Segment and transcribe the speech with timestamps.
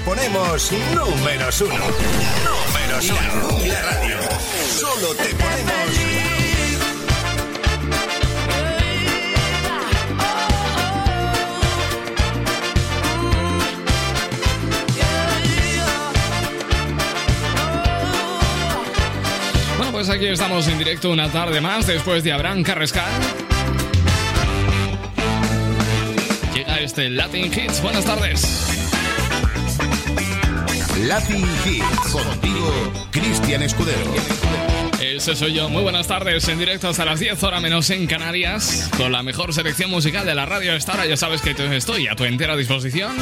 [0.00, 1.74] ponemos números uno.
[1.74, 3.66] Números uno.
[3.66, 4.18] La radio.
[4.68, 5.78] Solo te ponemos.
[19.76, 23.10] Bueno, pues aquí estamos en directo una tarde más después de Abraham Carrescal.
[26.54, 27.80] Llega este Latin Hits.
[27.82, 28.77] Buenas tardes.
[31.06, 32.12] Latin Hits.
[32.12, 34.12] Contigo, Cristian Escudero.
[35.00, 35.68] Ese soy yo.
[35.68, 36.48] Muy buenas tardes.
[36.48, 38.90] En directo hasta las 10 horas menos en Canarias.
[38.96, 41.06] Con la mejor selección musical de la radio esta hora.
[41.06, 43.16] Ya sabes que estoy a tu entera disposición.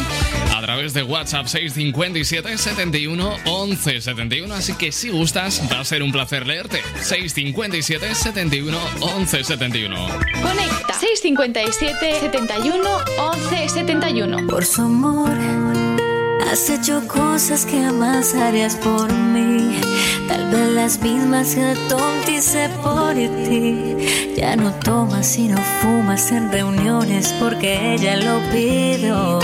[0.55, 4.55] A través de WhatsApp 657 71 11 71.
[4.55, 6.83] Así que si gustas, va a ser un placer leerte.
[7.03, 10.07] 657 71 11 71.
[10.43, 14.47] Conecta 657 71 11 71.
[14.47, 16.06] Por su amor.
[16.51, 19.81] Has hecho cosas que jamás harías por mí.
[20.29, 24.35] Tal vez las mismas que tontice por ti.
[24.37, 29.41] Ya no tomas y no fumas en reuniones porque ella lo pidió.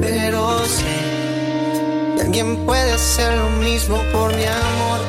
[0.00, 5.00] Pero sé que alguien puede hacer lo mismo por mi amor.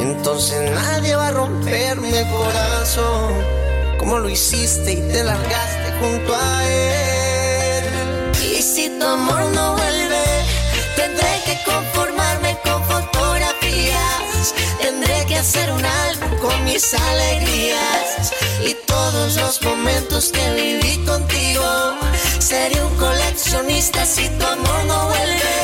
[0.00, 3.32] Entonces nadie va a romperme el corazón.
[3.98, 7.21] Como lo hiciste y te largaste junto a él.
[8.42, 10.24] Y si tu amor no vuelve,
[10.96, 14.54] tendré que conformarme con fotografías.
[14.80, 18.32] Tendré que hacer un álbum con mis alegrías
[18.66, 21.94] y todos los momentos que viví contigo.
[22.40, 25.56] Seré un coleccionista si tu amor no vuelve.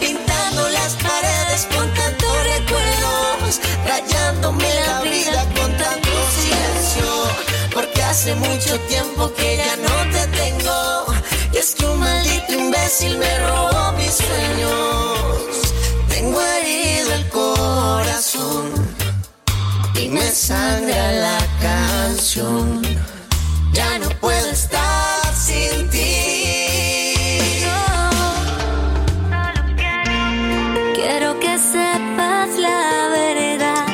[0.00, 7.08] Pintando las paredes con tantos recuerdos, rayándome la vida con tanto silencio.
[7.72, 10.01] Porque hace mucho tiempo que ya no
[12.82, 15.72] imbécil me robó mis sueños.
[16.08, 18.72] Tengo herido el corazón
[20.00, 22.82] y me sangra la canción.
[23.72, 27.14] Ya no puedo estar sin ti.
[30.94, 33.86] Quiero que sepas la verdad,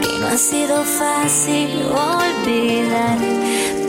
[0.00, 3.18] que no ha sido fácil olvidar,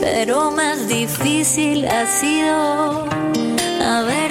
[0.00, 3.08] pero más difícil ha sido
[3.88, 4.27] haber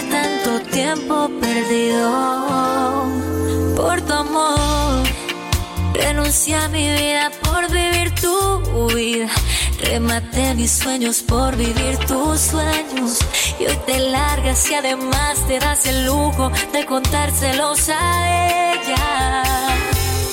[0.78, 3.04] tiempo perdido
[3.76, 5.04] por tu amor.
[5.96, 9.28] Renuncié a mi vida por vivir tu vida.
[9.82, 13.18] Rematé mis sueños por vivir tus sueños.
[13.60, 19.44] Y hoy te largas y además te das el lujo de contárselos a ella.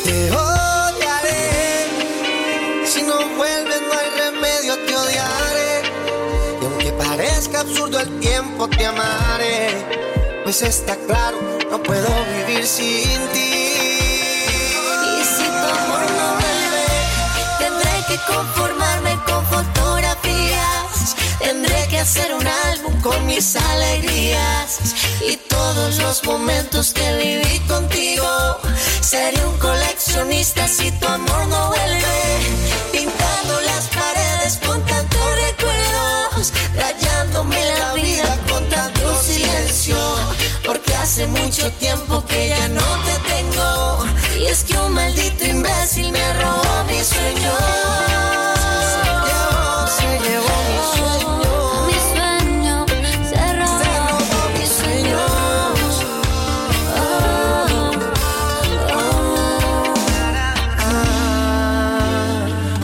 [0.05, 1.43] Te odiaré.
[2.84, 5.72] Si no vuelves, no hay remedio, te odiaré.
[6.61, 10.24] Y aunque parezca absurdo el tiempo, te amaré.
[10.44, 11.38] Pues está claro,
[11.71, 12.06] no puedo
[12.37, 13.65] vivir sin ti.
[15.10, 16.87] Y si tu amor no vuelve,
[17.59, 21.16] tendré que conformarme con fotografías.
[21.38, 24.81] Tendré que hacer un álbum con mis alegrías
[25.27, 28.59] y todos los momentos que viví contigo.
[29.00, 32.21] Seré un coleccionista si tu amor no vuelve.
[32.93, 33.87] Pintando las
[41.15, 44.05] hace mucho tiempo que ya no te tengo.
[44.37, 47.55] Y es que un maldito imbécil me robó mis sueños.
[49.97, 51.87] Se llevó mis sueños.
[51.87, 53.79] Mi sueño se Se robó.
[54.09, 55.31] robó mis sueños.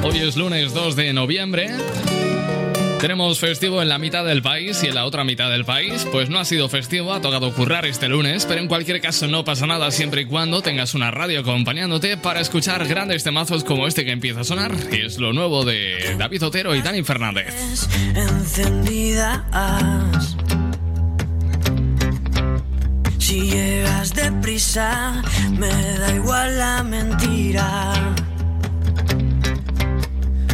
[0.04, 1.70] Hoy es lunes 2 de noviembre.
[3.00, 6.28] Tenemos festivo en la mitad del país y en la otra mitad del país, pues
[6.28, 9.66] no ha sido festivo, ha tocado currar este lunes, pero en cualquier caso no pasa
[9.66, 14.10] nada siempre y cuando tengas una radio acompañándote para escuchar grandes temazos como este que
[14.10, 17.86] empieza a sonar, que es lo nuevo de David Otero y Dani Fernández.
[18.14, 19.40] encendidas.
[23.18, 25.22] Si llegas deprisa,
[25.52, 27.92] me da igual la mentira.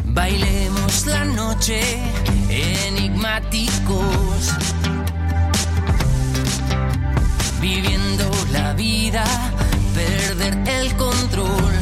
[0.04, 1.80] Bailemos la noche
[2.56, 4.54] enigmáticos,
[7.60, 9.24] viviendo la vida,
[9.94, 11.74] perder el control.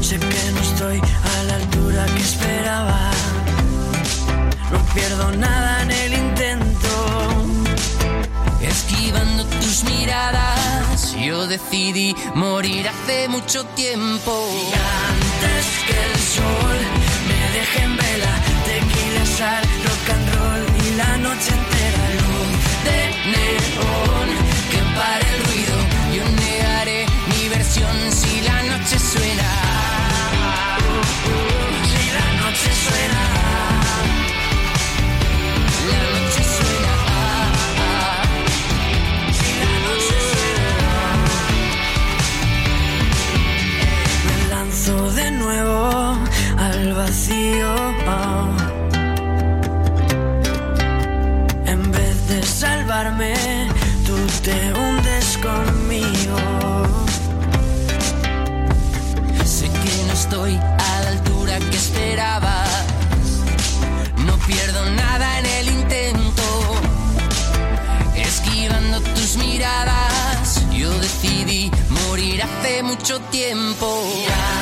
[0.00, 3.10] Sé que no estoy a la altura que esperaba.
[4.70, 6.88] No pierdo nada en el intento.
[8.60, 14.48] Esquivando tus miradas, yo decidí morir hace mucho tiempo.
[14.50, 14.66] Y
[15.12, 17.01] antes que el sol
[17.52, 18.34] me deje en vela,
[18.64, 22.52] tequila, sal, rock and roll y la noche entera luz
[22.86, 22.98] de
[23.32, 24.28] neón
[24.70, 25.76] que pare el ruido.
[26.16, 29.50] Yo negaré mi versión si la noche suena.
[31.90, 33.22] Si la noche suena.
[35.90, 36.94] La noche suena.
[39.38, 40.68] Si la noche suena.
[44.26, 46.11] Me lanzo de nuevo
[46.82, 47.74] al vacío.
[51.66, 53.34] En vez de salvarme,
[54.06, 56.38] tú te hundes conmigo.
[59.44, 62.84] Sé que no estoy a la altura que esperabas.
[64.26, 66.42] No pierdo nada en el intento.
[68.16, 73.86] Esquivando tus miradas, yo decidí morir hace mucho tiempo.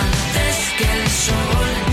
[0.03, 1.90] Antes que el sol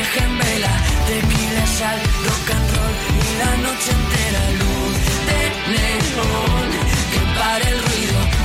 [0.00, 0.72] me deje en vela,
[1.06, 4.96] tequila, sal, rock and roll y la noche entera luz
[5.28, 5.40] de
[5.72, 6.70] neón
[7.12, 8.39] que pare el ruido.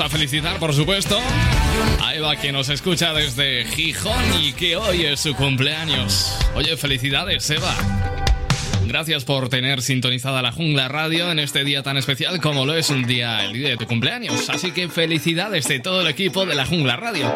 [0.00, 1.20] A felicitar, por supuesto,
[2.00, 6.34] a Eva que nos escucha desde Gijón y que hoy es su cumpleaños.
[6.54, 7.74] Oye, felicidades, Eva.
[8.86, 12.88] Gracias por tener sintonizada la Jungla Radio en este día tan especial como lo es
[12.88, 14.48] un día, el día de tu cumpleaños.
[14.48, 17.34] Así que felicidades de todo el equipo de la Jungla Radio.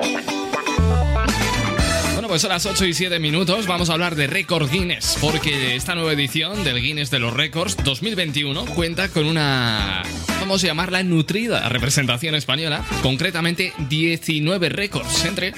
[2.26, 3.68] Bueno, pues son las 8 y 7 minutos.
[3.68, 7.76] Vamos a hablar de récord Guinness, porque esta nueva edición del Guinness de los Récords
[7.84, 10.02] 2021 cuenta con una,
[10.40, 15.54] vamos a llamarla, nutrida representación española, concretamente 19 récords, entre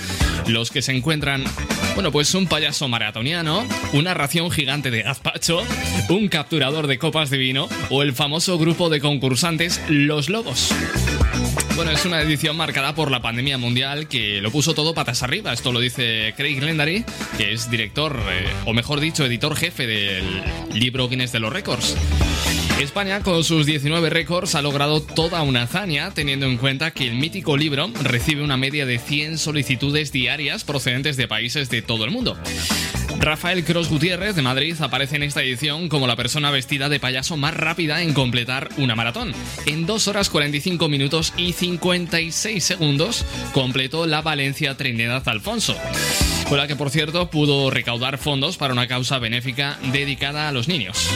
[0.46, 1.42] los que se encuentran,
[1.94, 5.62] bueno, pues un payaso maratoniano, una ración gigante de gazpacho,
[6.10, 10.74] un capturador de copas de vino o el famoso grupo de concursantes Los Lobos.
[11.78, 15.52] Bueno, es una edición marcada por la pandemia mundial que lo puso todo patas arriba.
[15.52, 17.04] Esto lo dice Craig Lendary,
[17.36, 20.42] que es director, eh, o mejor dicho, editor jefe del
[20.74, 21.94] libro Guinness de los Récords.
[22.80, 27.16] España, con sus 19 récords, ha logrado toda una hazaña, teniendo en cuenta que el
[27.16, 32.12] mítico libro recibe una media de 100 solicitudes diarias procedentes de países de todo el
[32.12, 32.38] mundo.
[33.18, 37.36] Rafael Cross Gutiérrez de Madrid aparece en esta edición como la persona vestida de payaso
[37.36, 39.32] más rápida en completar una maratón.
[39.66, 45.76] En 2 horas 45 minutos y 56 segundos completó la Valencia Trinidad Alfonso,
[46.48, 50.68] con la que por cierto pudo recaudar fondos para una causa benéfica dedicada a los
[50.68, 51.10] niños.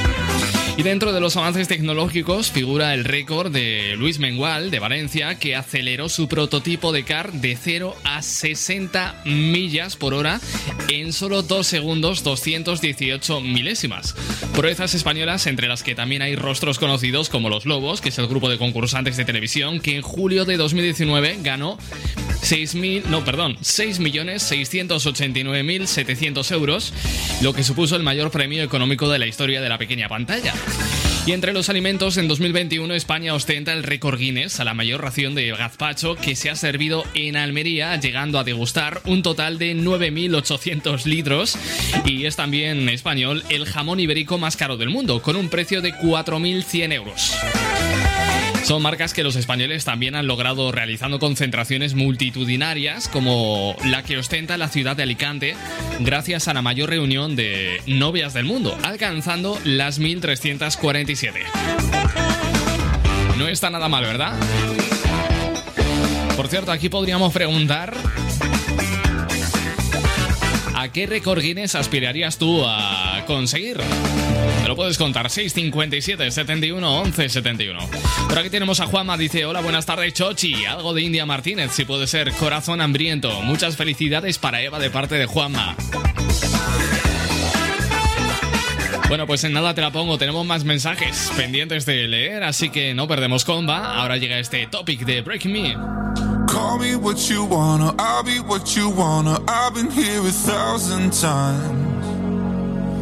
[0.74, 5.54] Y dentro de los avances tecnológicos figura el récord de Luis Mengual de Valencia que
[5.54, 10.40] aceleró su prototipo de car de 0 a 60 millas por hora
[10.88, 14.14] en solo 2 segundos 218 milésimas.
[14.54, 18.26] Proezas españolas entre las que también hay rostros conocidos como Los Lobos, que es el
[18.26, 21.76] grupo de concursantes de televisión que en julio de 2019 ganó
[22.42, 26.92] 6.000, no, perdón, 6.689.700 euros,
[27.40, 30.52] lo que supuso el mayor premio económico de la historia de la pequeña pantalla.
[31.24, 35.36] Y entre los alimentos, en 2021 España ostenta el récord Guinness a la mayor ración
[35.36, 41.04] de gazpacho que se ha servido en Almería, llegando a degustar un total de 9.800
[41.04, 41.56] litros.
[42.04, 45.94] Y es también español el jamón ibérico más caro del mundo, con un precio de
[45.94, 47.32] 4.100 euros.
[48.64, 54.56] Son marcas que los españoles también han logrado realizando concentraciones multitudinarias como la que ostenta
[54.56, 55.56] la ciudad de Alicante
[56.00, 61.40] gracias a la mayor reunión de novias del mundo, alcanzando las 1347.
[63.36, 64.32] No está nada mal, ¿verdad?
[66.36, 67.94] Por cierto, aquí podríamos preguntar
[70.82, 73.78] ¿A qué récord Guinness aspirarías tú a conseguir?
[74.62, 77.80] Me lo puedes contar, 657 71 11 71.
[78.28, 80.64] Por aquí tenemos a Juanma, dice, hola, buenas tardes, Chochi.
[80.64, 83.42] Algo de India Martínez, si puede ser, corazón hambriento.
[83.42, 85.74] Muchas felicidades para Eva de parte de Juanma.
[89.08, 92.94] Bueno, pues en nada te la pongo, tenemos más mensajes pendientes de leer, así que
[92.94, 94.00] no perdemos comba.
[94.00, 95.76] Ahora llega este topic de Break Me.
[96.46, 99.38] Call me what you wanna, I'll be what you wanna.
[99.48, 101.91] I've been here a thousand times.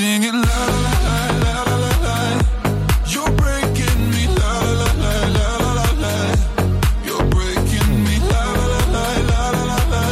[0.00, 2.16] singing la la la la la la la.
[3.12, 6.14] You're breaking me la la la la la la la.
[7.04, 10.04] You're breaking me la la la la la la la.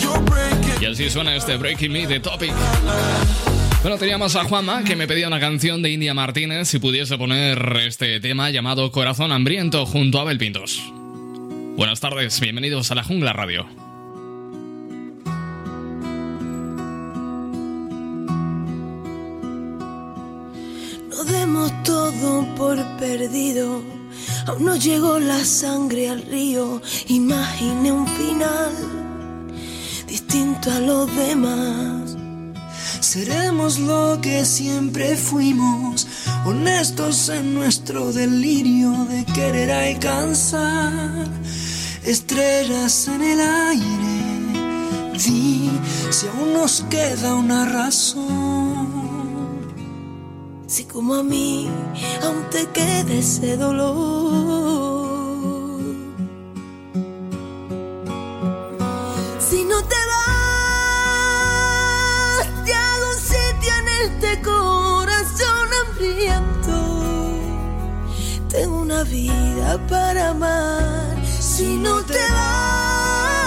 [0.00, 0.82] You're breaking.
[0.82, 2.52] Y así suena este Breaking Me de Topic.
[3.82, 7.58] Bueno, teníamos a Juanma que me pedía una canción de India Martínez si pudiese poner
[7.84, 10.80] este tema llamado Corazón Hambriento junto a Abel Pintos.
[11.76, 13.81] Buenas tardes, bienvenidos a la Jungla Radio.
[21.24, 23.82] Demos todo por perdido.
[24.46, 26.80] Aún no llegó la sangre al río.
[27.08, 28.72] Imaginé un final
[30.06, 32.16] distinto a los demás.
[33.00, 36.06] Seremos lo que siempre fuimos,
[36.44, 41.28] honestos en nuestro delirio de querer alcanzar
[42.04, 45.12] estrellas en el aire.
[45.12, 45.70] Di
[46.10, 48.61] si aún nos queda una razón.
[50.72, 51.68] Si como a mí
[52.22, 53.92] aún te queda ese dolor.
[59.38, 60.64] Si no te vas,
[62.64, 66.76] te hago un sitio en este corazón hambriento.
[68.48, 71.22] Tengo una vida para amar.
[71.26, 73.46] Si no te vas,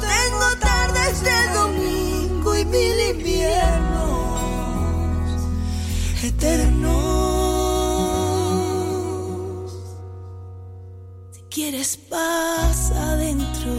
[0.00, 3.35] tengo tardes de domingo y mil inviernos
[6.26, 6.92] eternos.
[11.30, 13.72] Si quieres paz adentro.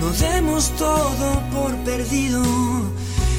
[0.00, 2.42] No demos todo por perdido,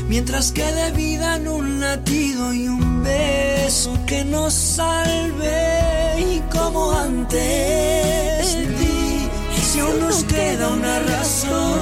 [0.08, 5.85] mientras quede vida en un latido y un beso que nos salve.
[6.18, 8.58] Y como antes,
[9.68, 11.80] si aún nos queda una razón.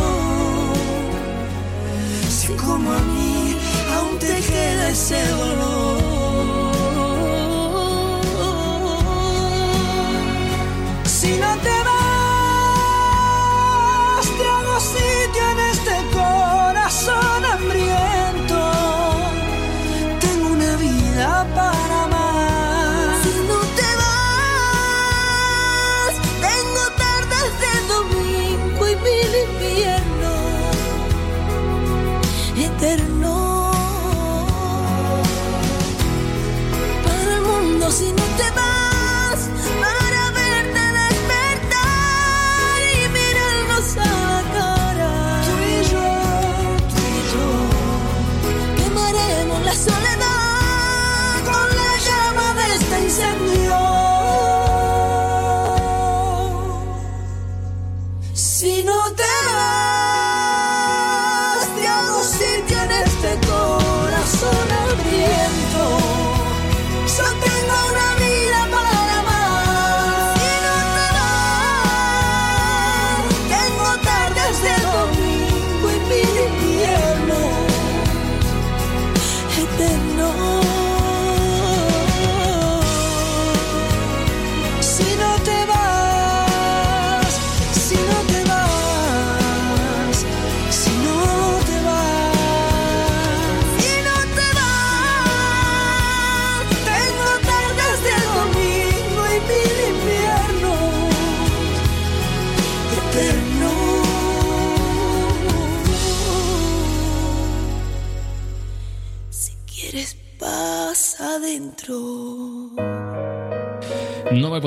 [2.29, 3.55] Si como a mí
[3.95, 6.03] aún te queda ese dolor.
[11.39, 11.82] No me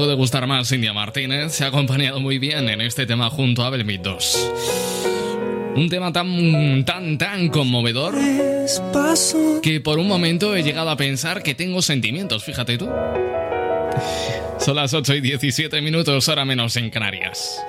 [0.06, 3.70] puede gustar más India Martínez, se ha acompañado muy bien en este tema junto a
[3.70, 4.52] Belmit 2.
[5.74, 8.14] Un tema tan, tan, tan conmovedor
[9.64, 12.88] que por un momento he llegado a pensar que tengo sentimientos, fíjate tú.
[14.60, 17.60] Son las 8 y 17 minutos, ahora menos en Canarias.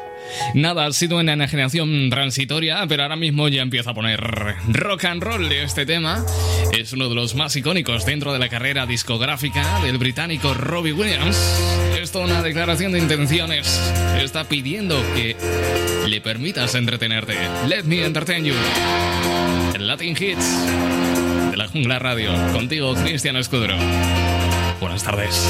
[0.53, 5.23] Nada, ha sido una enajenación transitoria, pero ahora mismo ya empieza a poner rock and
[5.23, 6.23] roll de este tema.
[6.77, 11.37] Es uno de los más icónicos dentro de la carrera discográfica del británico Robbie Williams.
[12.15, 13.67] Una declaración de intenciones.
[14.19, 15.35] Está pidiendo que
[16.07, 17.35] le permitas entretenerte.
[17.67, 18.53] Let me entertain you.
[19.75, 22.31] El Latin Hits de la Jungla Radio.
[22.53, 23.75] Contigo, Cristian Escudero.
[24.79, 25.43] Buenas tardes.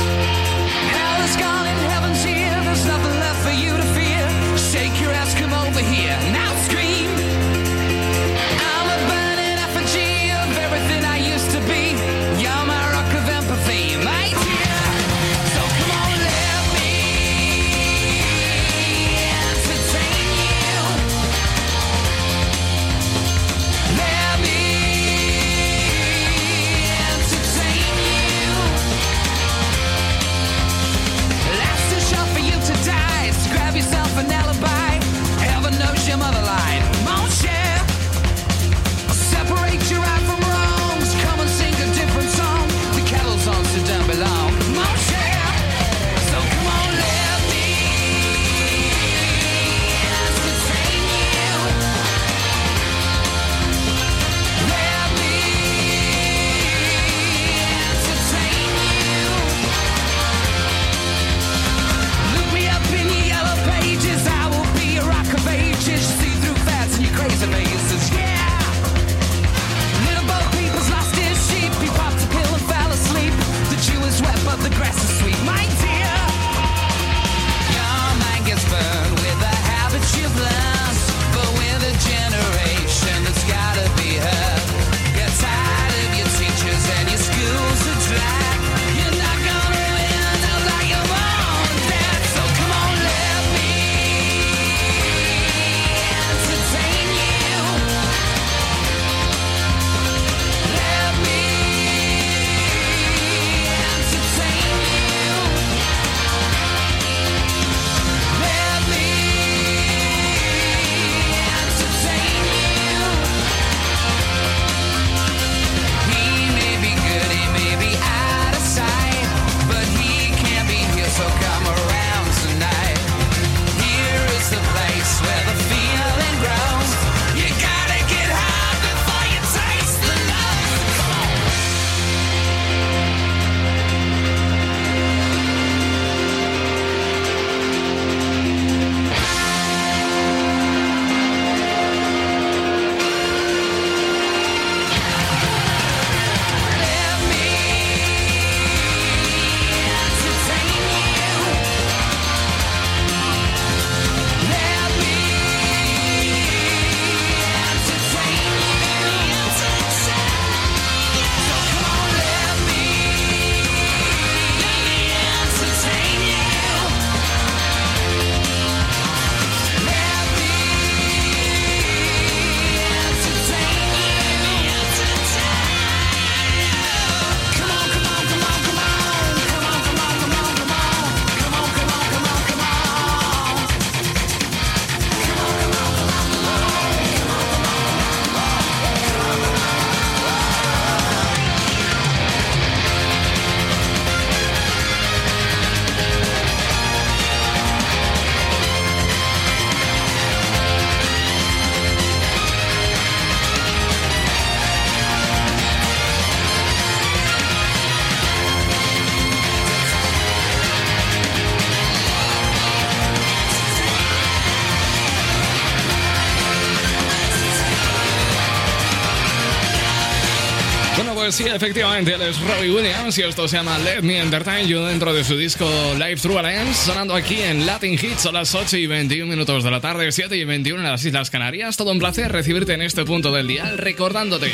[221.38, 225.14] Sí, efectivamente, él es Robbie Williams y esto se llama Let Me Entertain You dentro
[225.14, 228.88] de su disco Live Through Alliance, sonando aquí en Latin Hits a las 8 y
[228.88, 231.78] 21 minutos de la tarde, 7 y 21 en las Islas Canarias.
[231.78, 234.52] Todo un placer recibirte en este punto del día, recordándote.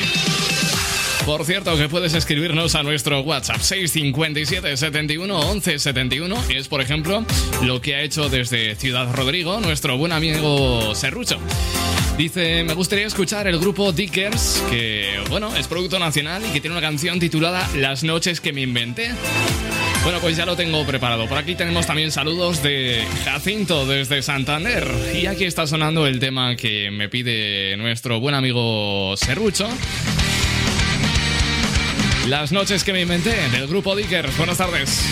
[1.26, 6.36] Por cierto, que puedes escribirnos a nuestro WhatsApp 657 71 11 71.
[6.50, 7.26] Es, por ejemplo,
[7.62, 11.40] lo que ha hecho desde Ciudad Rodrigo nuestro buen amigo Serrucho.
[12.18, 16.78] Dice, me gustaría escuchar el grupo Dickers, que, bueno, es producto nacional y que tiene
[16.78, 19.10] una canción titulada Las noches que me inventé.
[20.04, 21.28] Bueno, pues ya lo tengo preparado.
[21.28, 24.88] Por aquí tenemos también saludos de Jacinto desde Santander.
[25.16, 29.68] Y aquí está sonando el tema que me pide nuestro buen amigo Serrucho.
[32.28, 34.38] Las noches que me inventé del grupo Dickers.
[34.38, 35.04] Buenas tardes.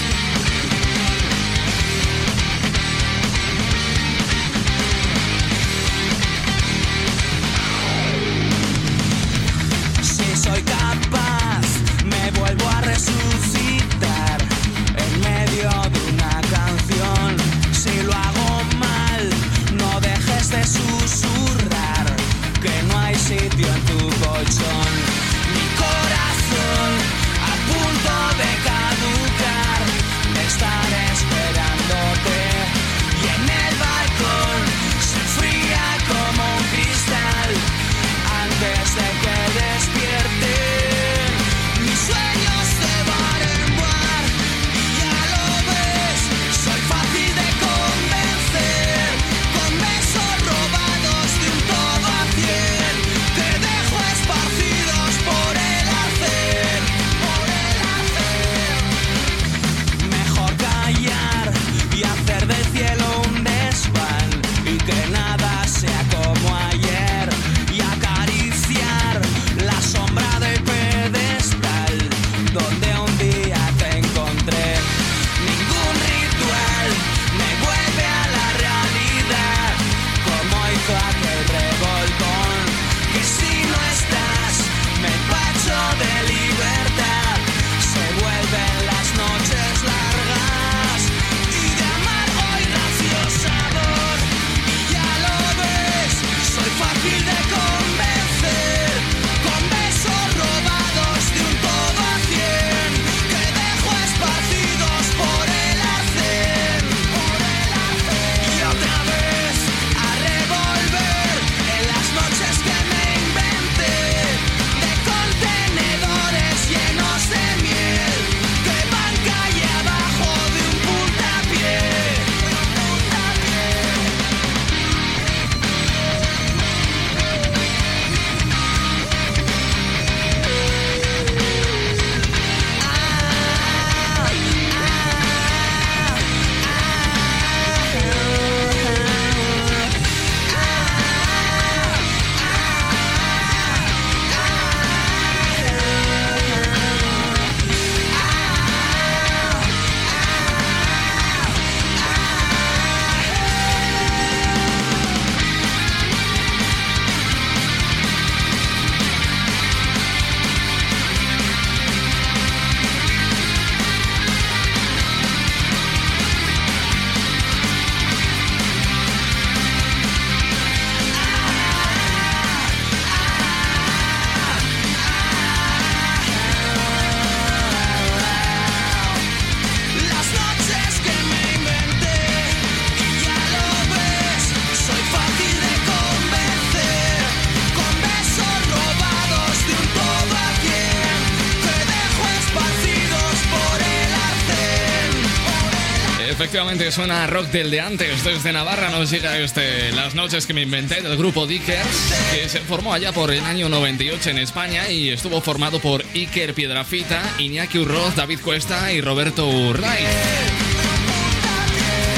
[196.41, 198.23] Efectivamente suena rock del de antes.
[198.23, 201.88] Desde Navarra nos llega este Las noches que me inventé del grupo Dickers,
[202.34, 206.56] que se formó allá por el año 98 en España y estuvo formado por Iker
[206.56, 210.04] Piedrafita, Iñaki Urroz, David Cuesta y Roberto Urray.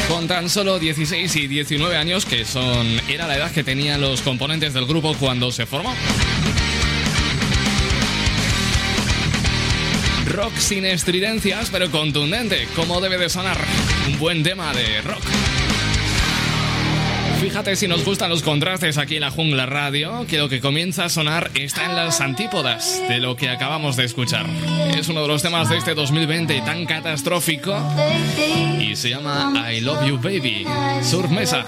[0.07, 4.21] Con tan solo 16 y 19 años, que son era la edad que tenían los
[4.21, 5.93] componentes del grupo cuando se formó.
[10.33, 13.57] Rock sin estridencias, pero contundente, como debe de sonar.
[14.07, 15.21] Un buen tema de rock.
[17.39, 21.05] Fíjate si nos gustan los contrastes aquí en la Jungla Radio, que lo que comienza
[21.05, 24.47] a sonar está en las antípodas de lo que acabamos de escuchar.
[24.97, 27.77] Es uno de los temas de este 2020 tan catastrófico
[28.79, 30.65] y se llama I Love You Baby,
[31.03, 31.67] Surf Mesa.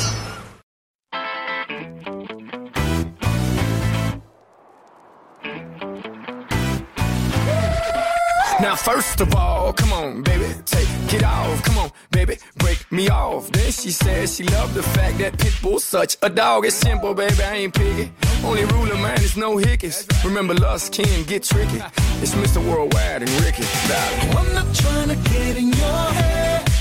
[8.71, 11.61] Now, first of all, come on, baby, take it off.
[11.63, 13.51] Come on, baby, break me off.
[13.51, 16.65] Then she said she loved the fact that Pitbull's such a dog.
[16.65, 18.13] It's simple, baby, I ain't picky.
[18.45, 20.07] Only rule of man, is no hickeys.
[20.23, 21.81] Remember, lust can get tricky.
[22.21, 22.65] It's Mr.
[22.65, 23.65] Worldwide and Ricky.
[23.89, 24.37] Darling.
[24.37, 26.71] I'm not trying to get in your head.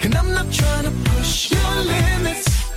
[0.00, 2.70] And I'm not trying to push your limits.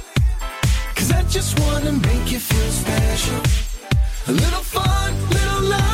[0.95, 3.41] Cause I just wanna make you feel special.
[4.27, 5.88] A little fun, little love,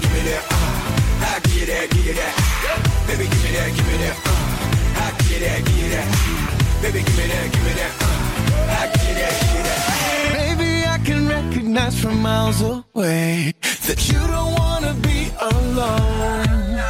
[0.00, 0.42] give me that.
[0.50, 2.32] Uh, I give you that, give you that.
[3.06, 4.16] Baby, give me that, give me that.
[4.24, 6.06] Uh, I give you that, give you that.
[6.82, 7.92] Baby, give me that, give me that.
[8.00, 9.80] Uh, I give you that, give you that.
[10.38, 13.52] Baby, I can recognize from miles away
[13.86, 16.82] that you don't wanna be alone.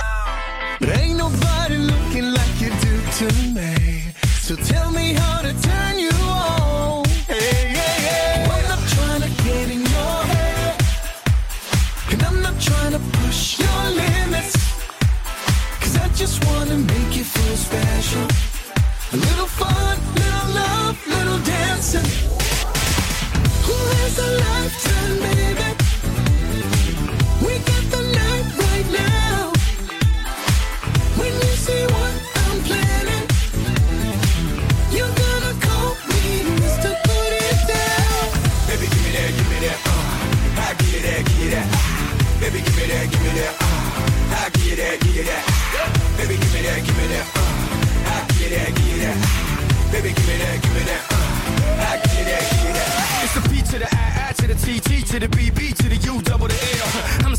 [0.80, 4.14] But ain't nobody looking like you do to me.
[4.40, 5.33] So tell me how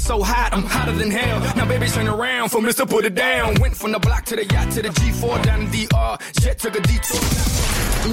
[0.06, 1.40] so hot, I'm hotter than hell.
[1.56, 2.88] Now, baby, turn around for Mr.
[2.88, 3.56] Put It Down.
[3.60, 6.18] Went from the block to the yacht to the G4 down in DR.
[6.42, 7.20] Jet took a detour.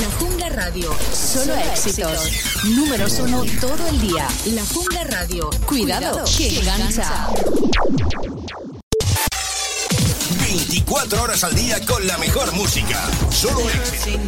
[0.01, 0.91] La Jungla Radio.
[1.13, 2.65] Solo éxitos.
[2.65, 4.27] Números uno todo el día.
[4.55, 5.51] La Jungla Radio.
[5.67, 7.29] Cuidado, que engancha.
[10.41, 12.99] 24 horas al día con la mejor música.
[13.31, 14.19] Solo éxito.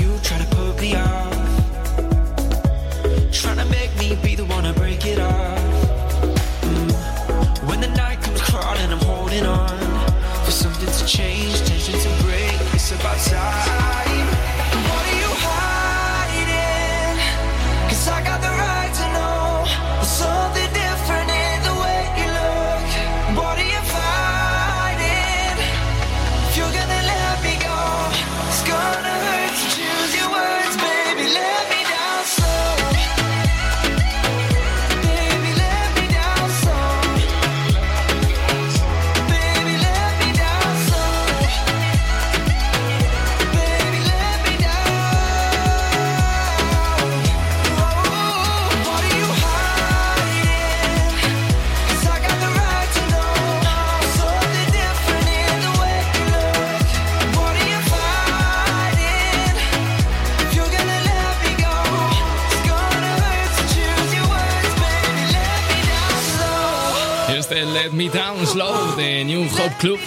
[9.42, 9.68] On
[10.44, 12.53] for something to change, tension to break.
[12.73, 13.84] It's about time.
[67.85, 69.99] Let Me Down Slow de New Hope Club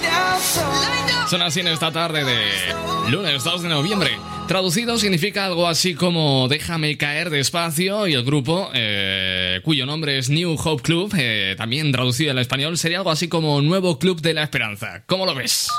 [1.29, 4.17] son así en esta tarde de lunes 2 de noviembre.
[4.47, 10.31] Traducido significa algo así como Déjame caer despacio y el grupo, eh, cuyo nombre es
[10.31, 14.33] New Hope Club, eh, también traducido al español, sería algo así como Nuevo Club de
[14.33, 15.03] la Esperanza.
[15.05, 15.69] ¿Cómo lo ves?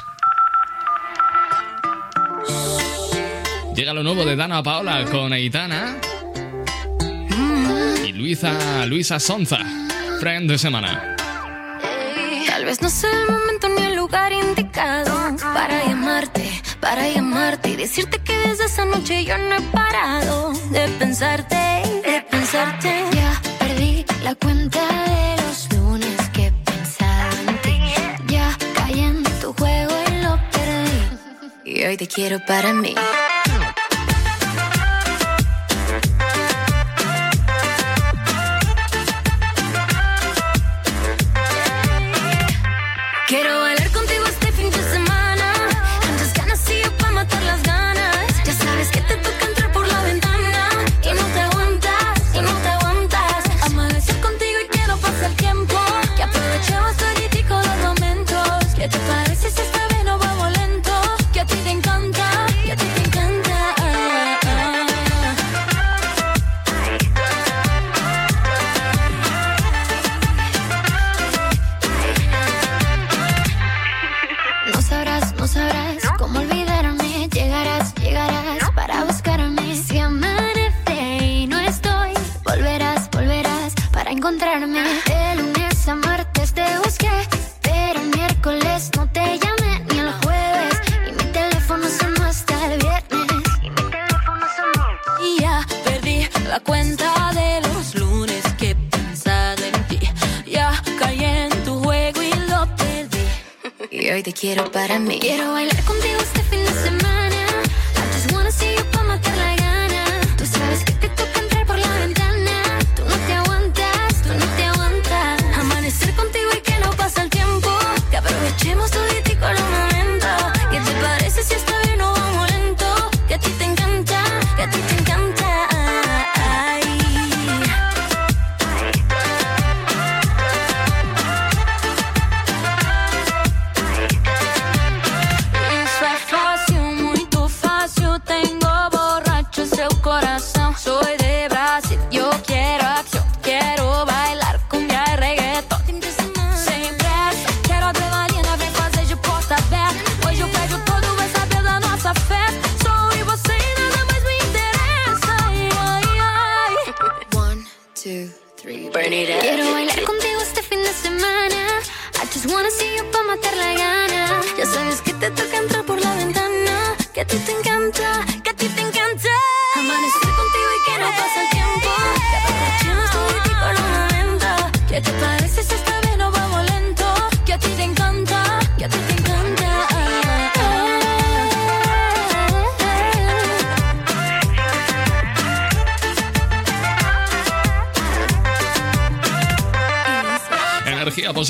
[3.74, 5.96] Llega lo nuevo de Dana Paola con Aitana
[8.06, 9.58] y Luisa, Luisa Sonza,
[10.20, 11.17] friend de semana.
[12.58, 15.14] Tal vez no sea el momento ni el lugar indicado
[15.54, 20.88] para llamarte, para llamarte y decirte que desde esa noche yo no he parado de
[20.98, 23.04] pensarte, de pensarte.
[23.12, 27.80] Ya perdí la cuenta de los lunes que he pensado en ti.
[28.26, 31.70] Ya caí en tu juego y lo perdí.
[31.76, 32.92] Y hoy te quiero para mí.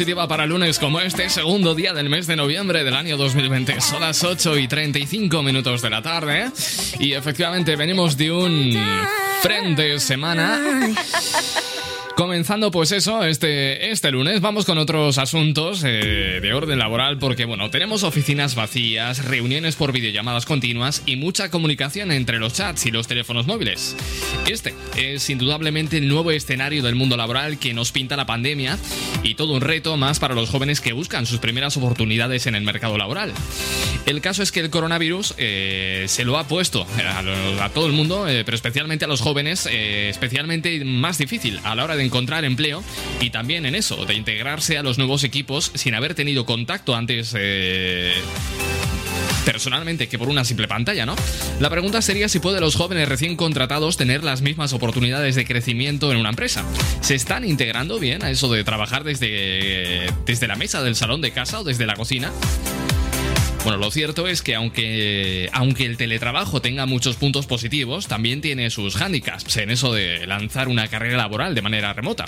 [0.09, 3.79] Positiva para lunes como este, segundo día del mes de noviembre del año 2020.
[3.83, 6.51] Son las 8 y 35 minutos de la tarde.
[6.99, 8.73] Y efectivamente venimos de un
[9.43, 10.95] frente semana.
[12.19, 17.45] Comenzando pues eso, este, este lunes vamos con otros asuntos eh, de orden laboral porque
[17.45, 22.91] bueno, tenemos oficinas vacías, reuniones por videollamadas continuas y mucha comunicación entre los chats y
[22.91, 23.95] los teléfonos móviles.
[24.49, 28.79] Este es indudablemente el nuevo escenario del mundo laboral que nos pinta la pandemia
[29.29, 32.63] y todo un reto más para los jóvenes que buscan sus primeras oportunidades en el
[32.63, 33.33] mercado laboral.
[34.07, 37.87] El caso es que el coronavirus eh, se lo ha puesto a, lo- a todo
[37.87, 41.97] el mundo, eh, pero especialmente a los jóvenes, eh, especialmente más difícil a la hora
[41.97, 42.83] de encontrar empleo
[43.21, 47.35] y también en eso, de integrarse a los nuevos equipos sin haber tenido contacto antes.
[49.53, 51.17] Personalmente que por una simple pantalla, ¿no?
[51.59, 56.13] La pregunta sería si pueden los jóvenes recién contratados tener las mismas oportunidades de crecimiento
[56.13, 56.67] en una empresa.
[57.01, 61.31] ¿Se están integrando bien a eso de trabajar desde, desde la mesa del salón de
[61.31, 62.31] casa o desde la cocina?
[63.65, 68.69] Bueno, lo cierto es que aunque, aunque el teletrabajo tenga muchos puntos positivos, también tiene
[68.69, 72.27] sus handicaps en eso de lanzar una carrera laboral de manera remota.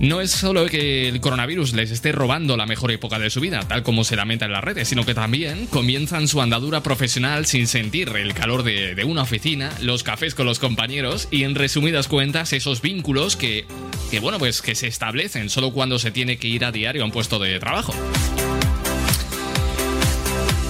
[0.00, 3.60] No es solo que el coronavirus les esté robando la mejor época de su vida,
[3.66, 7.66] tal como se lamenta en las redes, sino que también comienzan su andadura profesional sin
[7.66, 12.08] sentir el calor de, de una oficina, los cafés con los compañeros y en resumidas
[12.08, 13.64] cuentas esos vínculos que,
[14.10, 17.06] que, bueno, pues que se establecen solo cuando se tiene que ir a diario a
[17.06, 17.94] un puesto de trabajo.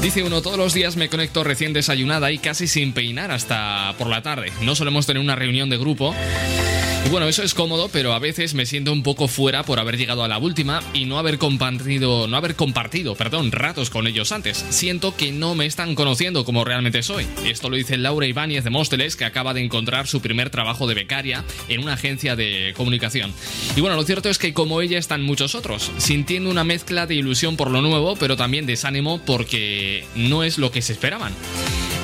[0.04, 4.08] Dice uno, todos los días me conecto recién desayunada y casi sin peinar hasta por
[4.08, 4.52] la tarde.
[4.60, 6.14] No solemos tener una reunión de grupo.
[7.11, 10.24] Bueno, eso es cómodo, pero a veces me siento un poco fuera por haber llegado
[10.24, 14.64] a la última y no haber compartido, no haber compartido, perdón, ratos con ellos antes.
[14.70, 17.26] Siento que no me están conociendo como realmente soy.
[17.44, 20.94] Esto lo dice Laura Ibáñez de Móstoles, que acaba de encontrar su primer trabajo de
[20.94, 23.32] becaria en una agencia de comunicación.
[23.76, 27.14] Y bueno, lo cierto es que como ella están muchos otros, sintiendo una mezcla de
[27.14, 31.32] ilusión por lo nuevo, pero también desánimo porque no es lo que se esperaban.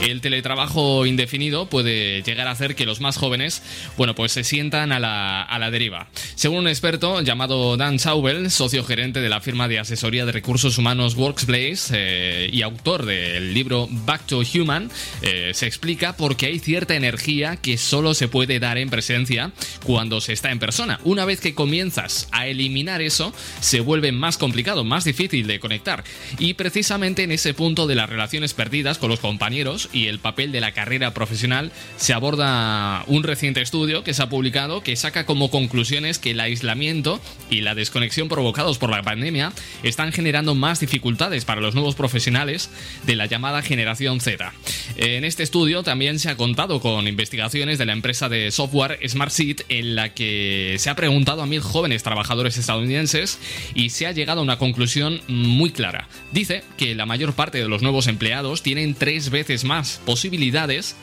[0.01, 3.62] El teletrabajo indefinido puede llegar a hacer que los más jóvenes,
[3.98, 6.09] bueno, pues se sientan a la, a la deriva.
[6.36, 10.78] Según un experto llamado Dan Saubel, socio gerente de la firma de asesoría de recursos
[10.78, 14.90] humanos Workplace eh, y autor del libro Back to Human,
[15.20, 19.53] eh, se explica por qué hay cierta energía que solo se puede dar en presencia
[19.84, 20.98] cuando se está en persona.
[21.05, 26.05] Una vez que comienzas a eliminar eso, se vuelve más complicado, más difícil de conectar.
[26.38, 30.53] Y precisamente en ese punto de las relaciones perdidas con los compañeros y el papel
[30.53, 35.26] de la carrera profesional se aborda un reciente estudio que se ha publicado que saca
[35.26, 37.20] como conclusiones que el aislamiento
[37.51, 42.70] y la desconexión provocados por la pandemia están generando más dificultades para los nuevos profesionales
[43.07, 44.53] de la llamada generación Z.
[44.97, 49.62] En este estudio también se ha contado con investigaciones de la empresa de software SmartSeed
[49.68, 53.38] en la que se ha preguntado a mil jóvenes trabajadores estadounidenses
[53.74, 56.09] y se ha llegado a una conclusión muy clara.
[56.32, 60.97] Dice que la mayor parte de los nuevos empleados tienen tres veces más posibilidades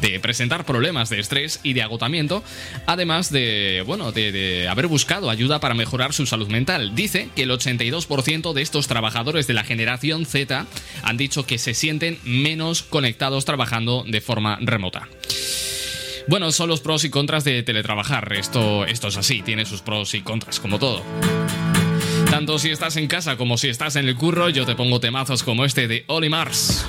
[0.00, 2.42] de presentar problemas de estrés y de agotamiento,
[2.86, 6.94] además de, bueno, de, haber buscado ayuda para mejorar su salud mental.
[6.94, 10.66] Dice que el 82% de estos trabajadores de la generación Z
[11.02, 15.08] han dicho que se sienten menos conectados trabajando de forma remota.
[16.28, 18.32] Bueno, son los pros y contras de teletrabajar.
[18.34, 21.02] Esto, esto es así, tiene sus pros y contras, como todo.
[22.30, 25.42] Tanto si estás en casa como si estás en el curro, yo te pongo temazos
[25.42, 26.86] como este de Oli Mars.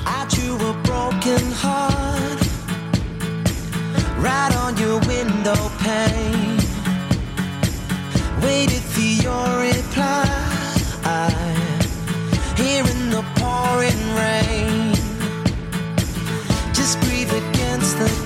[16.75, 18.21] Just breathe against the.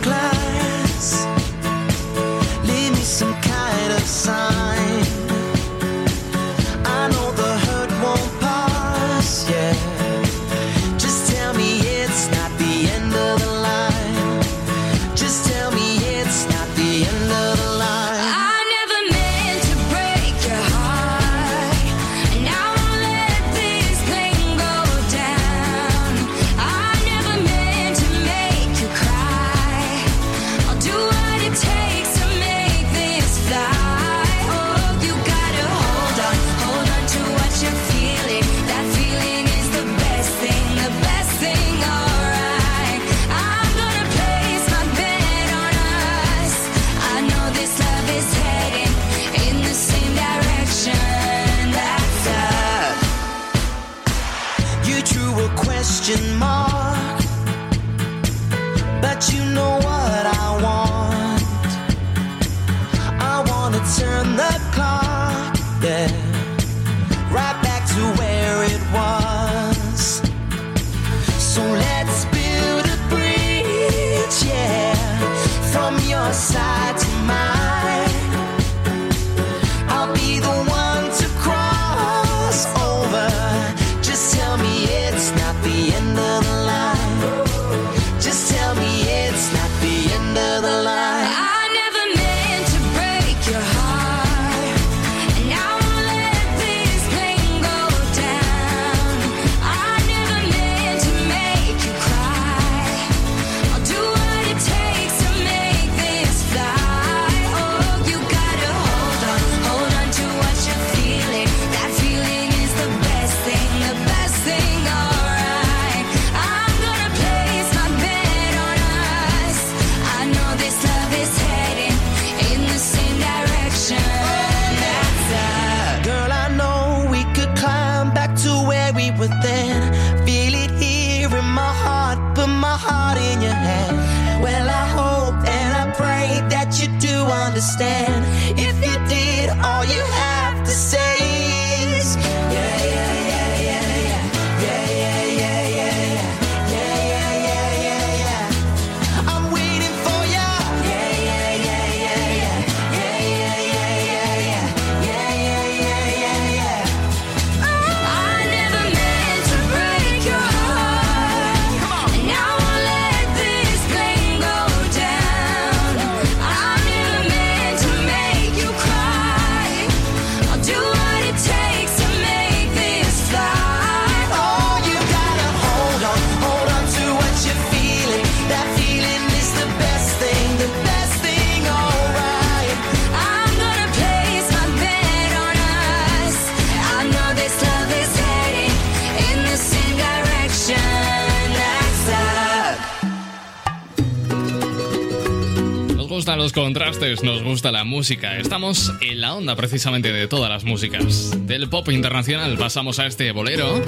[196.56, 198.38] Contrastes, nos gusta la música.
[198.38, 201.34] Estamos en la onda precisamente de todas las músicas.
[201.46, 203.84] Del pop internacional pasamos a este bolero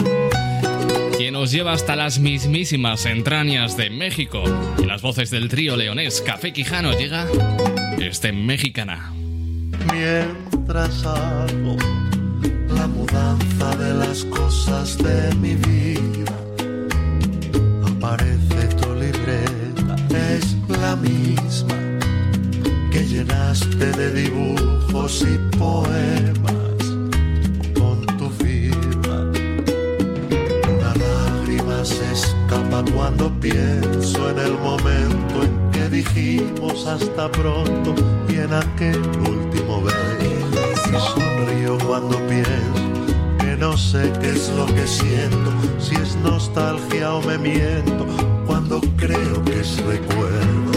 [1.17, 4.43] que nos lleva hasta las mismísimas entrañas de México.
[4.77, 7.25] Y las voces del trío leonés Café Quijano llega
[7.99, 9.13] este mexicana.
[9.93, 11.77] Mientras hago
[12.67, 16.06] la mudanza de las cosas de mi vida,
[37.37, 37.93] pronto
[38.27, 39.97] y en aquel último beso.
[41.15, 42.87] Sonrío cuando pienso
[43.39, 48.05] que no sé qué es lo que siento, si es nostalgia o me miento,
[48.45, 50.71] cuando creo que es recuerdo.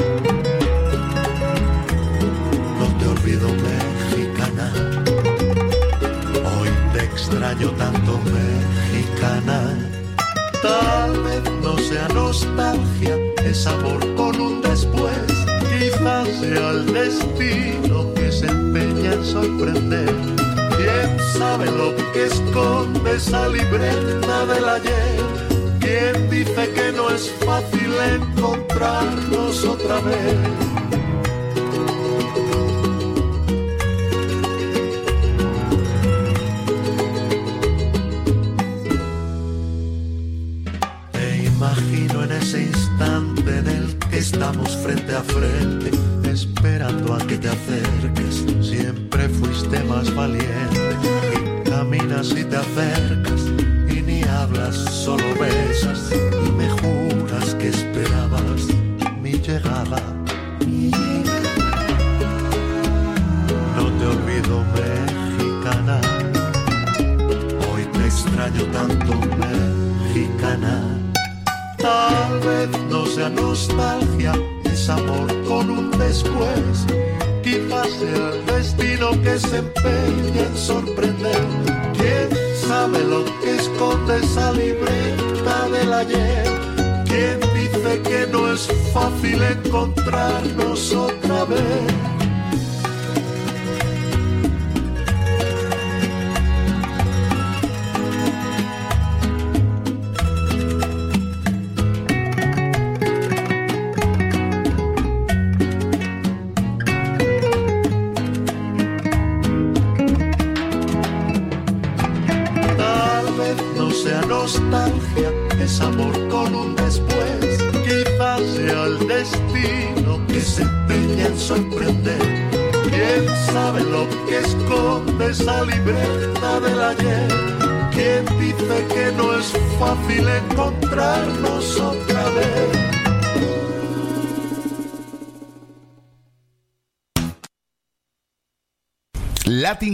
[2.79, 4.73] No te olvido, mexicana.
[6.53, 9.59] Hoy te extraño tanto, mexicana.
[10.63, 15.40] Tal vez no sea nostalgia, es amor con un después.
[16.01, 20.15] Sea el destino que se empeña en sorprender.
[20.79, 25.21] ¿Quién sabe lo que esconde esa libreta del ayer?
[25.79, 30.70] ¿Quién dice que no es fácil encontrarnos otra vez?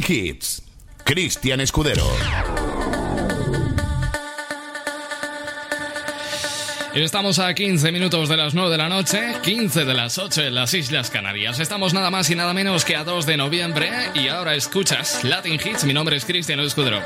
[0.08, 0.62] Hits.
[1.04, 2.06] Cristian Escudero.
[6.94, 10.54] Estamos a 15 minutos de las 9 de la noche, 15 de las 8 en
[10.54, 11.58] las Islas Canarias.
[11.58, 15.54] Estamos nada más y nada menos que a 2 de noviembre y ahora escuchas Latin
[15.54, 15.84] Hits.
[15.84, 17.02] Mi nombre es Cristian Escudero.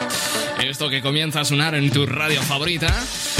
[0.62, 2.94] Esto que comienza a sonar en tu radio favorita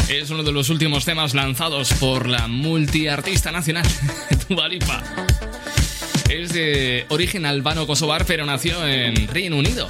[0.09, 3.87] es uno de los últimos temas lanzados por la multiartista nacional,
[4.49, 5.03] Dua Lipa.
[6.53, 9.87] De origen albano-kosovar, pero nació en Reino Unido.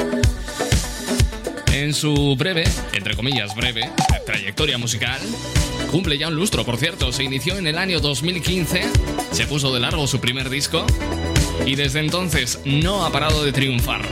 [1.73, 3.91] En su breve, entre comillas breve,
[4.27, 5.19] trayectoria musical,
[5.91, 7.13] cumple ya un lustro, por cierto.
[7.13, 8.83] Se inició en el año 2015,
[9.33, 10.85] se puso de largo su primer disco
[11.65, 14.03] y desde entonces no ha parado de triunfar.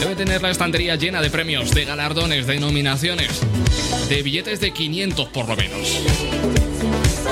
[0.00, 3.40] Debe tener la estantería llena de premios, de galardones, de nominaciones,
[4.08, 6.00] de billetes de 500 por lo menos.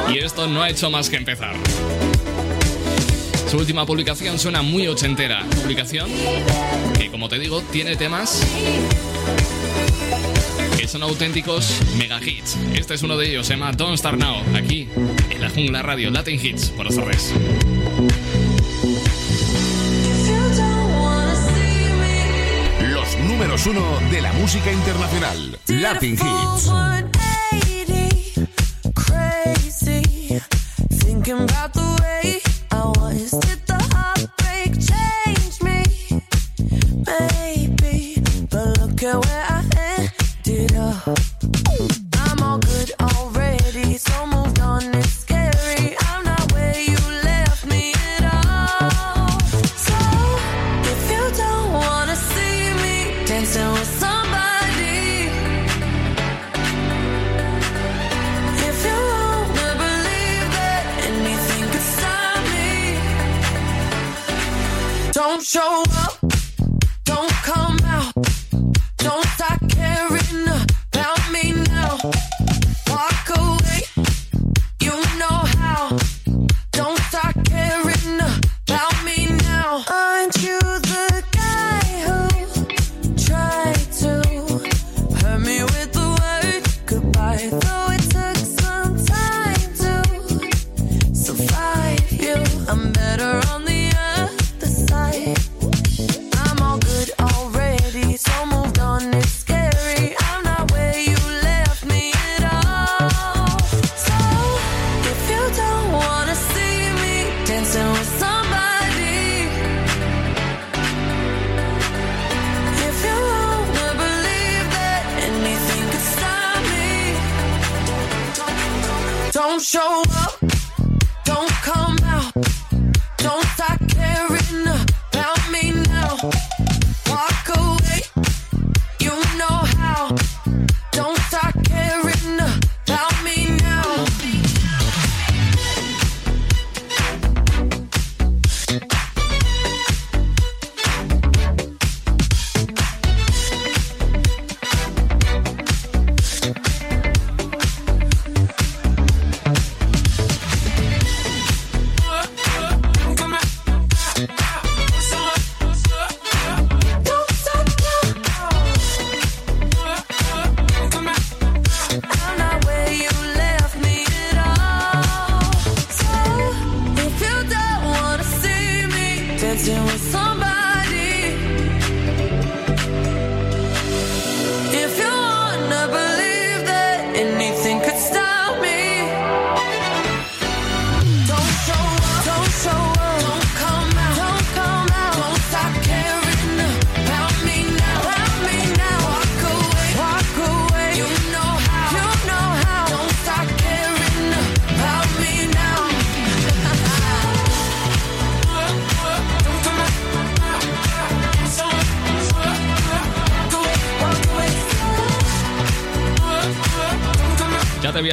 [0.08, 1.56] Y esto no ha hecho más que empezar.
[3.50, 5.42] Su última publicación suena muy ochentera.
[5.62, 6.10] Publicación
[6.98, 8.46] que, como te digo, tiene temas
[10.76, 12.58] que son auténticos mega hits.
[12.74, 14.86] Este es uno de ellos, se llama Don't Start Now, aquí
[15.30, 16.74] en la Jungla Radio Latin Hits.
[16.76, 17.32] Buenas tardes.
[22.92, 25.58] Los números uno de la música internacional.
[25.68, 26.70] Latin Hits.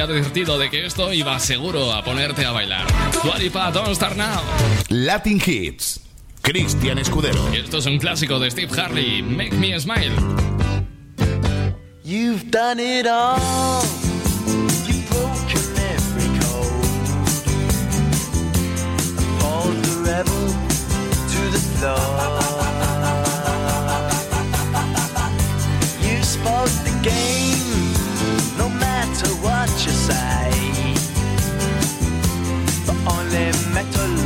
[0.06, 2.86] advertido de que esto iba seguro a ponerte a bailar.
[3.22, 4.40] Dualipa, Don't Start Now.
[4.88, 6.00] Latin Hits.
[6.42, 7.48] Cristian Escudero.
[7.52, 9.22] Esto es un clásico de Steve Harley.
[9.22, 10.14] Make me smile.
[12.04, 13.85] You've done it all.
[33.88, 34.25] atolls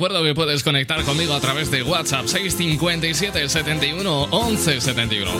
[0.00, 5.30] Recuerdo que puedes conectar conmigo a través de WhatsApp 657 71 11 71.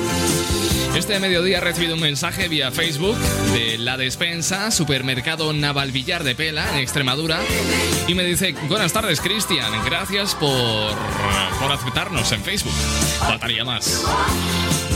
[0.95, 3.17] Este mediodía he recibido un mensaje vía Facebook
[3.55, 7.41] de La Despensa, supermercado Navalvillar de Pela, en Extremadura,
[8.07, 10.95] y me dice, buenas tardes Cristian, gracias por,
[11.59, 12.75] por aceptarnos en Facebook.
[13.21, 14.05] Faltaría más.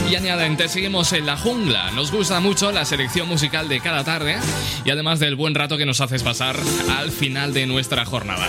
[0.09, 1.91] Y añaden, te seguimos en la jungla.
[1.91, 4.37] Nos gusta mucho la selección musical de cada tarde
[4.83, 6.55] y además del buen rato que nos haces pasar
[6.97, 8.47] al final de nuestra jornada.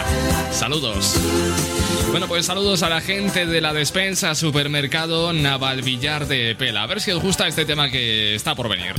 [0.52, 1.18] Saludos.
[2.10, 6.82] Bueno, pues saludos a la gente de la despensa Supermercado Navalvillar de Pela.
[6.82, 8.94] A ver si os gusta este tema que está por venir.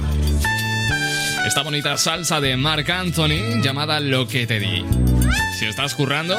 [1.46, 4.84] Esta bonita salsa de Marc Anthony llamada Lo que te di.
[5.60, 6.36] Si estás currando,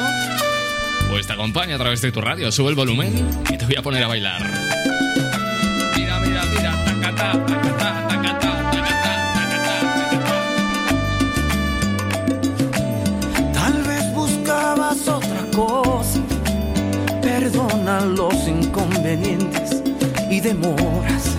[1.09, 2.51] pues te acompaña a través de tu radio.
[2.51, 4.78] Sube el volumen y te voy a poner a bailar.
[13.53, 16.19] Tal vez buscabas otra cosa.
[17.21, 19.83] Perdona los inconvenientes
[20.29, 21.35] y demoras.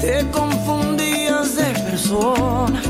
[0.00, 2.80] Te confundías de persona.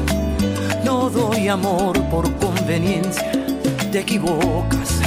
[0.84, 3.32] No doy amor por conveniencia.
[3.90, 5.01] Te equivocas.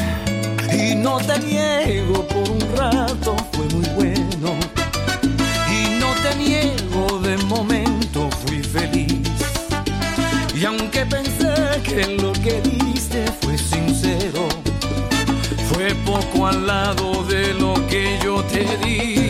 [0.72, 4.75] Y no te niego por un rato, fue muy bueno.
[8.16, 9.30] Fui feliz.
[10.56, 11.54] Y aunque pensé
[11.84, 14.48] que lo que diste fue sincero,
[15.70, 19.25] fue poco al lado de lo que yo te di.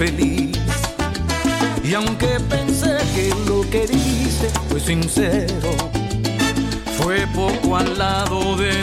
[0.00, 0.56] Feliz.
[1.84, 5.72] Y aunque pensé que lo que diste fue sincero,
[6.96, 8.82] fue poco al lado de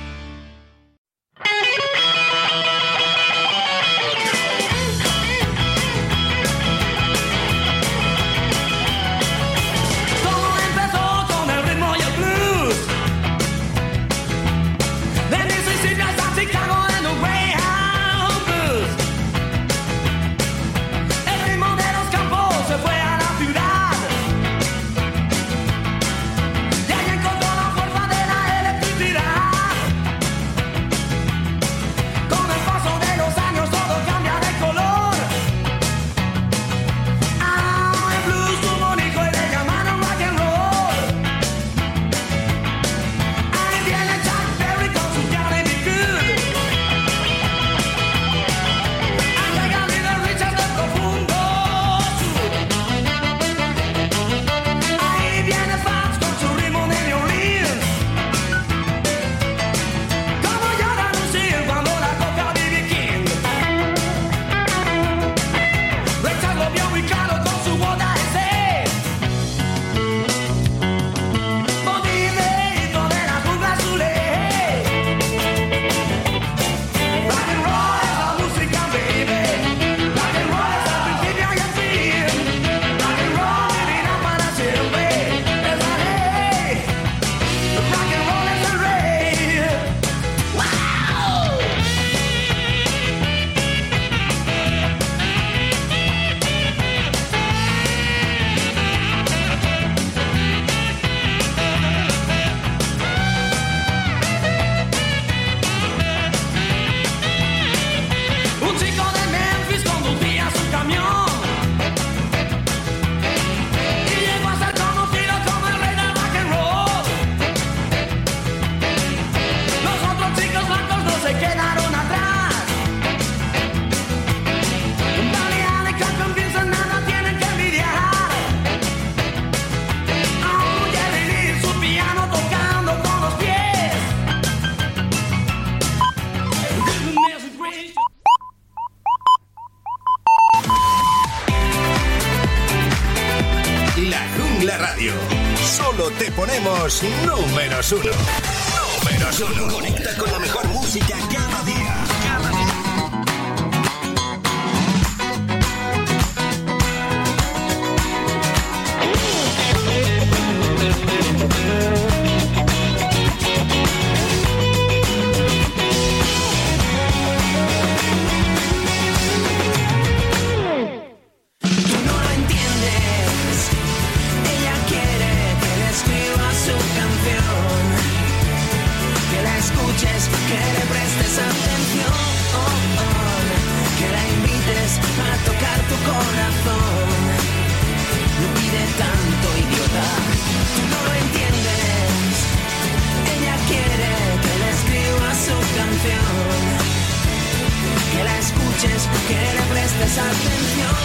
[200.01, 200.95] prestes atención,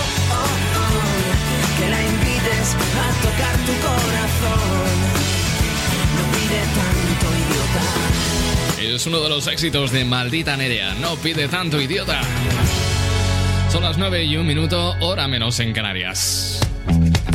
[1.78, 4.96] que la invites a tocar tu corazón.
[6.16, 7.26] No pide tanto,
[8.80, 8.94] idiota.
[8.94, 10.94] Es uno de los éxitos de Maldita Nerea.
[10.94, 12.20] No pide tanto, idiota.
[13.70, 16.55] Son las 9 y un minuto, hora menos en Canarias.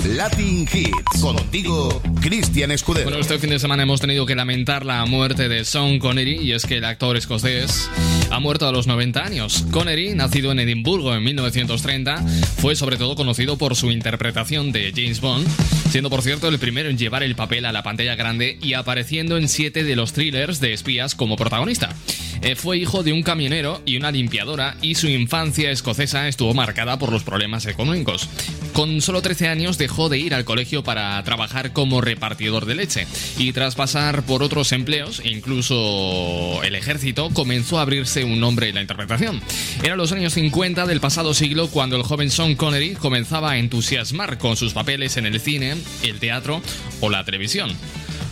[0.05, 1.21] Latin Hits.
[1.21, 3.05] Contigo, Cristian Escudero.
[3.05, 6.53] Bueno, este fin de semana hemos tenido que lamentar la muerte de Sean Connery y
[6.53, 7.89] es que el actor escocés
[8.31, 9.65] ha muerto a los 90 años.
[9.71, 12.23] Connery, nacido en Edimburgo en 1930,
[12.57, 15.47] fue sobre todo conocido por su interpretación de James Bond,
[15.89, 19.37] siendo por cierto el primero en llevar el papel a la pantalla grande y apareciendo
[19.37, 21.95] en siete de los thrillers de espías como protagonista.
[22.41, 26.97] Eh, fue hijo de un camionero y una limpiadora y su infancia escocesa estuvo marcada
[26.97, 28.27] por los problemas económicos.
[28.73, 33.07] Con solo 13 años dejó de ir al colegio para trabajar como repartidor de leche
[33.37, 38.75] y tras pasar por otros empleos, incluso el ejército, comenzó a abrirse un nombre en
[38.75, 39.41] la interpretación.
[39.83, 44.37] Eran los años 50 del pasado siglo cuando el joven Sean Connery comenzaba a entusiasmar
[44.37, 46.61] con sus papeles en el cine, el teatro
[47.01, 47.75] o la televisión.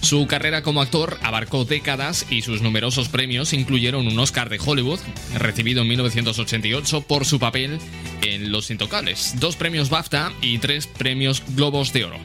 [0.02, 5.00] Su carrera como actor abarcó décadas y sus numerosos premios incluyeron un Oscar de Hollywood,
[5.36, 7.80] recibido en 1988 por su papel
[8.22, 12.20] en Los Intocables, dos premios BAFTA y tres premios Globos de Oro.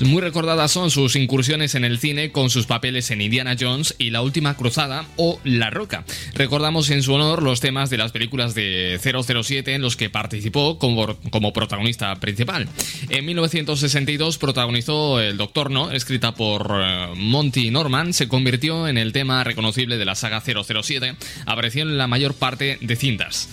[0.00, 4.10] Muy recordadas son sus incursiones en el cine con sus papeles en Indiana Jones y
[4.10, 6.04] La Última Cruzada o La Roca.
[6.34, 10.78] Recordamos en su honor los temas de las películas de 007 en los que participó
[10.78, 12.68] como, como protagonista principal.
[13.08, 19.12] En 1962 protagonizó El Doctor No, escrita por eh, Monty Norman, se convirtió en el
[19.12, 23.48] tema reconocible de la saga 007, apareció en la mayor parte de cintas.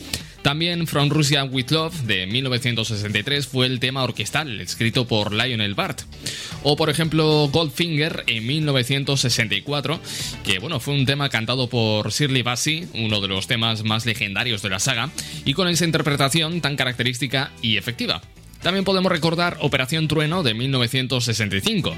[0.45, 6.01] También From Russia with Love de 1963 fue el tema orquestal escrito por Lionel Bart.
[6.61, 9.99] O por ejemplo Goldfinger en 1964,
[10.43, 14.61] que bueno, fue un tema cantado por Shirley Bassey, uno de los temas más legendarios
[14.61, 15.09] de la saga,
[15.45, 18.21] y con esa interpretación tan característica y efectiva.
[18.61, 21.95] También podemos recordar Operación Trueno de 1965.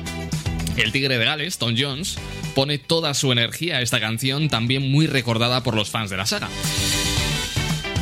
[0.77, 2.17] El Tigre de Gales, Tom Jones,
[2.55, 6.25] pone toda su energía a esta canción, también muy recordada por los fans de la
[6.25, 6.47] saga.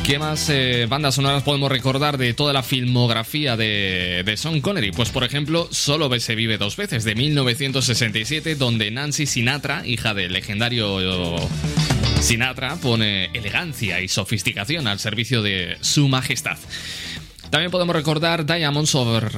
[0.06, 4.92] ¿Qué más eh, bandas sonoras podemos recordar de toda la filmografía de, de Sean Connery?
[4.92, 10.32] Pues por ejemplo, Solo se vive dos veces, de 1967, donde Nancy Sinatra, hija del
[10.32, 11.36] legendario
[12.20, 16.56] Sinatra, pone elegancia y sofisticación al servicio de su majestad.
[17.50, 18.94] También podemos recordar Diamonds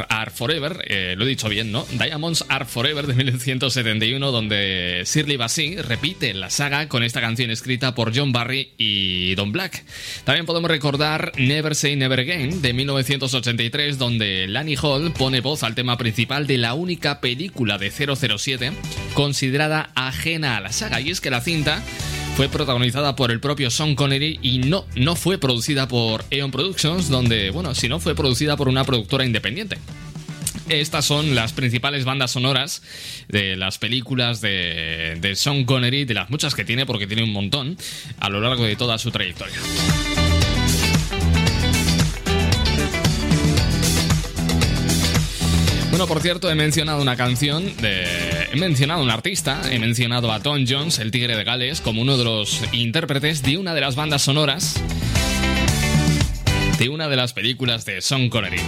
[0.08, 1.86] Are Forever, eh, lo he dicho bien, ¿no?
[1.92, 7.94] Diamonds Are Forever de 1971, donde Shirley Bassey repite la saga con esta canción escrita
[7.94, 9.84] por John Barry y Don Black.
[10.24, 15.74] También podemos recordar Never Say Never Again de 1983, donde Lanny Hall pone voz al
[15.74, 18.72] tema principal de la única película de 007
[19.14, 21.82] considerada ajena a la saga, y es que la cinta
[22.38, 27.08] fue protagonizada por el propio Sean Connery y no, no fue producida por Eon Productions,
[27.08, 29.76] donde, bueno, si no fue producida por una productora independiente.
[30.68, 32.80] Estas son las principales bandas sonoras
[33.26, 37.32] de las películas de, de Sean Connery, de las muchas que tiene, porque tiene un
[37.32, 37.76] montón,
[38.20, 39.58] a lo largo de toda su trayectoria.
[45.90, 48.37] Bueno, por cierto, he mencionado una canción de.
[48.52, 52.02] He mencionado a un artista, he mencionado a Tom Jones, el Tigre de Gales, como
[52.02, 54.80] uno de los intérpretes de una de las bandas sonoras
[56.78, 58.60] de una de las películas de Sean Connery.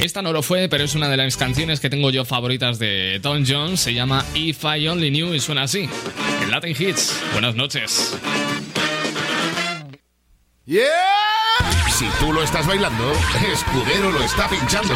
[0.00, 3.20] Esta no lo fue, pero es una de las canciones que tengo yo favoritas de
[3.22, 3.80] Tom Jones.
[3.80, 5.88] Se llama If I Only Knew y suena así.
[6.42, 7.20] En Latin Hits.
[7.32, 8.16] Buenas noches.
[10.64, 10.84] ¡Yeah!
[11.90, 13.12] Si tú lo estás bailando,
[13.52, 14.94] Escudero lo está pinchando.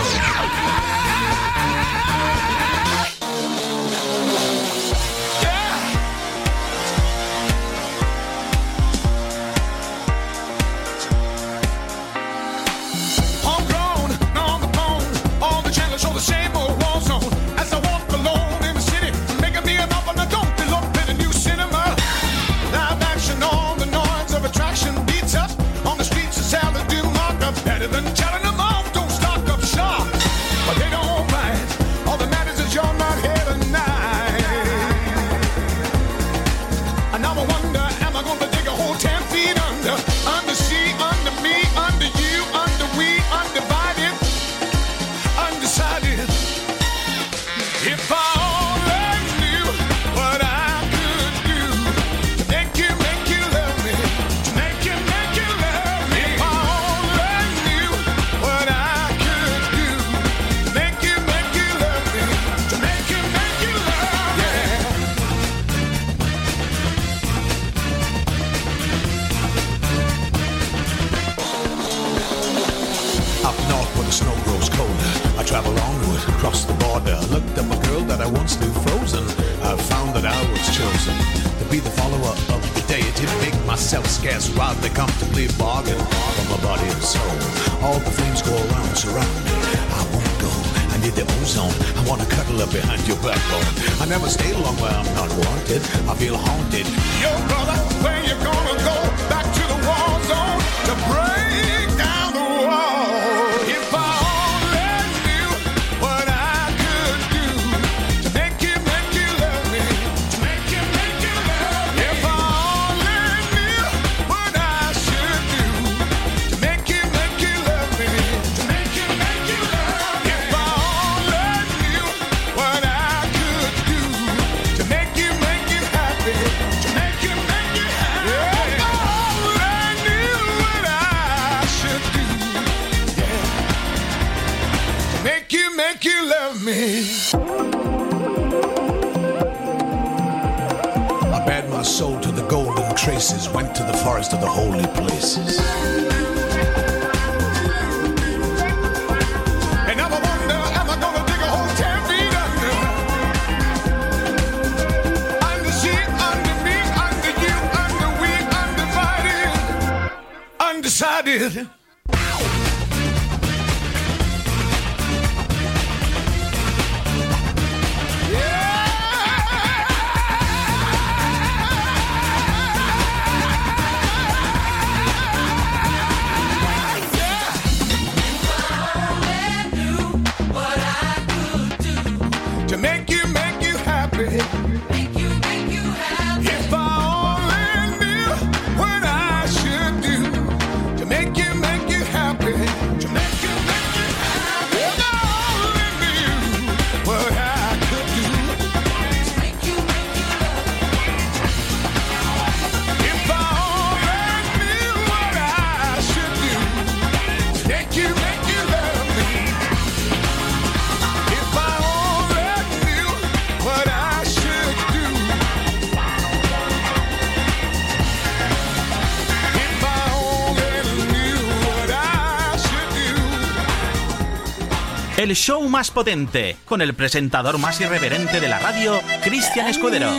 [225.22, 230.11] el show más potente, con el presentador más irreverente de la radio, Cristian Escudero.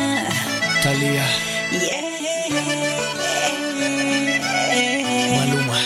[0.82, 1.26] Talía.
[5.36, 5.80] Maluma.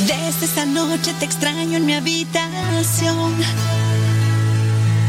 [0.00, 3.34] Desde esta noche te extraño en mi habitación.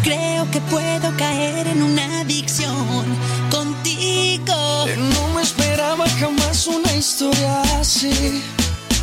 [0.04, 3.06] Creo que puedo caer en una adicción
[3.52, 4.86] contigo.
[4.96, 8.42] No me esperaba jamás una historia así.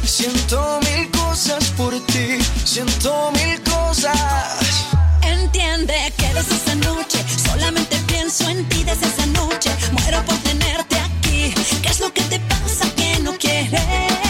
[0.03, 4.87] Siento mil cosas cosas por ti, siento mil cosas.
[5.21, 9.71] Entiende que desde esa noche solamente pienso en ti desde esa noche.
[9.91, 11.53] Muero por tenerte aquí.
[11.83, 14.24] ¿Qué es lo que te pasa que no quieres?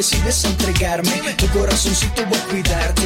[0.00, 2.99] decides entregarme, tu corazoncito voy a cuidarte.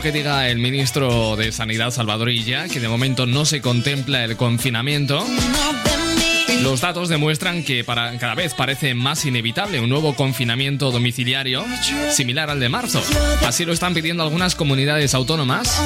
[0.00, 4.36] que diga el ministro de Sanidad, Salvador Illa, que de momento no se contempla el
[4.36, 5.24] confinamiento.
[6.62, 11.64] Los datos demuestran que cada vez parece más inevitable un nuevo confinamiento domiciliario
[12.10, 13.02] similar al de marzo.
[13.46, 15.80] Así lo están pidiendo algunas comunidades autónomas.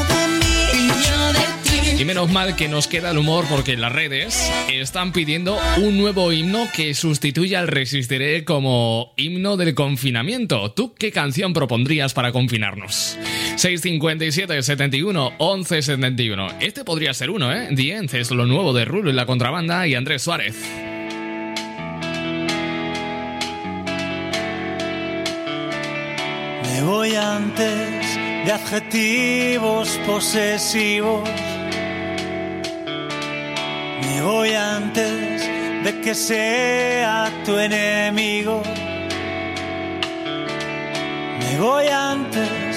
[1.98, 6.32] Y menos mal que nos queda el humor porque las redes están pidiendo un nuevo
[6.32, 10.70] himno que sustituya al Resistiré como himno del confinamiento.
[10.70, 13.18] ¿Tú qué canción propondrías para confinarnos?
[13.58, 16.48] 657 71 11 71.
[16.60, 17.66] Este podría ser uno, ¿eh?
[17.70, 20.54] End es lo nuevo de Rulo y la contrabanda y Andrés Suárez.
[26.62, 28.16] Me voy antes
[28.46, 31.28] de adjetivos posesivos.
[34.02, 35.42] Me voy antes
[35.82, 38.62] de que sea tu enemigo.
[41.40, 42.68] Me voy antes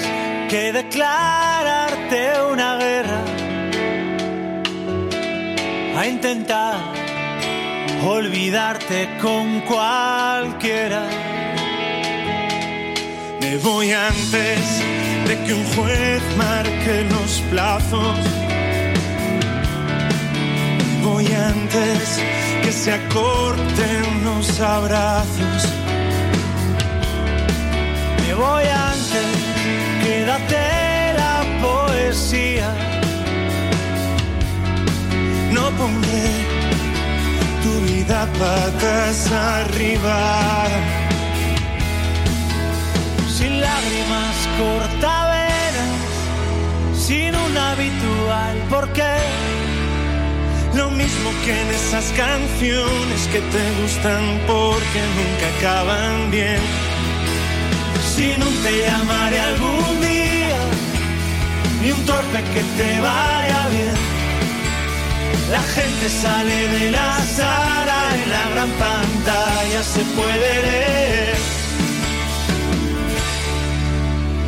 [0.52, 2.20] que declararte
[2.52, 3.24] una guerra.
[5.96, 6.78] A intentar
[8.04, 11.04] olvidarte con cualquiera.
[13.40, 14.60] Me voy antes
[15.26, 18.18] de que un juez marque los plazos.
[20.86, 22.20] Me voy antes
[22.62, 25.62] que se acorten los abrazos.
[28.20, 29.51] Me voy antes,
[30.12, 32.68] quédate la poesía.
[35.56, 36.28] No pondré
[37.62, 40.20] tu vida patas arriba.
[43.36, 46.00] sin lágrimas cortavenas,
[47.06, 49.16] sin un habitual porqué.
[50.74, 56.62] Lo mismo que en esas canciones que te gustan porque nunca acaban bien.
[58.22, 60.60] Si no te llamaré algún día,
[61.82, 63.96] ni un torpe que te vaya bien.
[65.50, 71.36] La gente sale de la sala, en la gran pantalla se puede leer.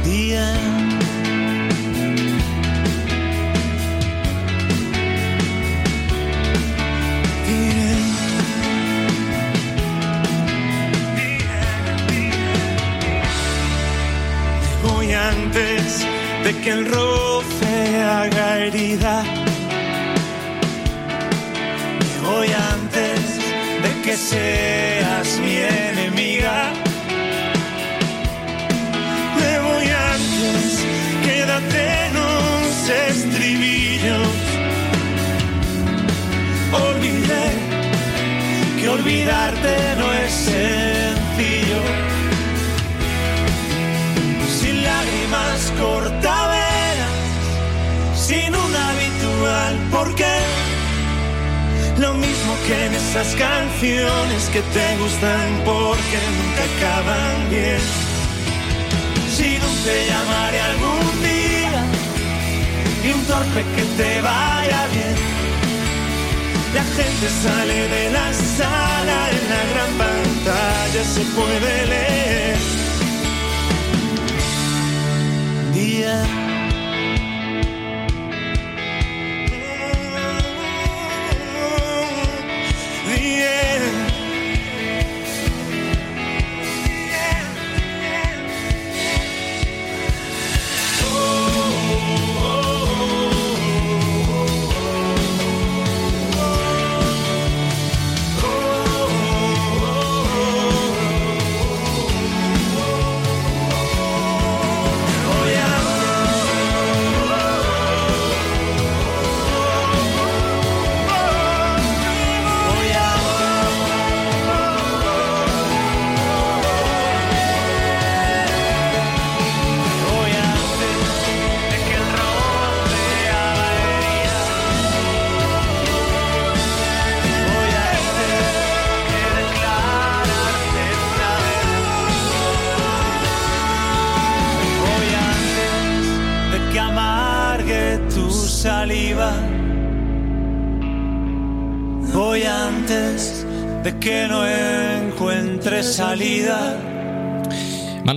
[0.04, 0.63] Día.
[15.28, 16.04] Antes
[16.44, 19.22] de que el roce haga herida.
[22.00, 23.20] Me voy antes
[23.84, 26.72] de que seas mi enemiga.
[29.40, 30.84] Me voy antes,
[31.26, 34.28] quédate en los estribillos.
[36.88, 37.46] Olvidé
[38.78, 42.13] que olvidarte no es sencillo.
[45.34, 47.10] Lágrimas cortavenas,
[48.16, 50.36] sin un habitual porqué.
[51.98, 57.82] Lo mismo que en esas canciones que te gustan porque nunca acaban bien.
[59.36, 61.84] Si no te llamaré algún día,
[63.04, 65.16] y un torpe que te vaya bien.
[66.74, 72.13] La gente sale de la sala, en la gran pantalla se puede leer.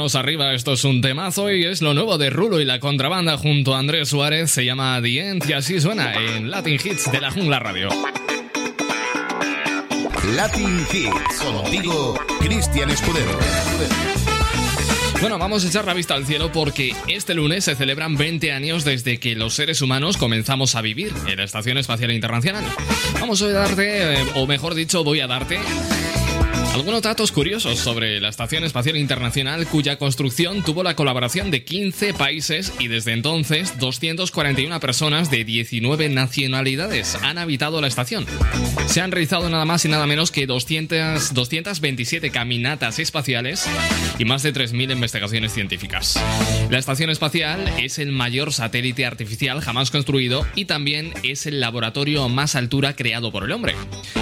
[0.07, 3.35] Manos arriba, esto es un temazo y es lo nuevo de Rulo y la contrabanda
[3.35, 4.49] junto a Andrés Suárez.
[4.49, 7.89] Se llama The End y así suena en Latin Hits de la Jungla Radio.
[10.34, 11.41] Latin Hits.
[11.41, 13.38] Contigo, Cristian Escudero.
[15.19, 18.85] Bueno, vamos a echar la vista al cielo porque este lunes se celebran 20 años
[18.85, 22.63] desde que los seres humanos comenzamos a vivir en la Estación Espacial Internacional.
[23.19, 25.59] Vamos a darte, eh, o mejor dicho, voy a darte
[26.78, 32.14] Algunos datos curiosos sobre la Estación Espacial Internacional cuya construcción tuvo la colaboración de 15
[32.14, 38.28] países y desde entonces 241 personas de 19 nacionalidades han habitado la estación.
[38.86, 43.68] Se han realizado nada más y nada menos que 200, 227 caminatas espaciales
[44.20, 46.22] y más de 3.000 investigaciones científicas.
[46.70, 52.30] La Estación Espacial es el mayor satélite artificial jamás construido y también es el laboratorio
[52.30, 53.74] más altura creado por el hombre.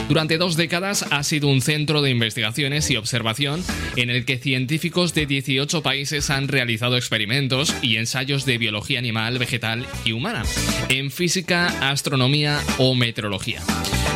[0.08, 2.12] Durante dos décadas ha sido un centro de
[2.46, 3.64] y observación
[3.96, 9.40] en el que científicos de 18 países han realizado experimentos y ensayos de biología animal,
[9.40, 10.44] vegetal y humana,
[10.90, 13.62] en física, astronomía o meteorología.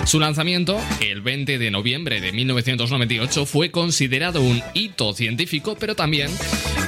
[0.05, 6.29] Su lanzamiento, el 20 de noviembre de 1998, fue considerado un hito científico, pero también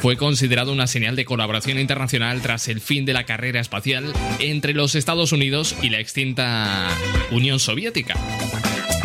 [0.02, 4.74] fue considerado una señal de colaboración internacional tras el fin de la carrera espacial entre
[4.74, 6.88] los Estados Unidos y la extinta
[7.32, 8.16] Unión Soviética.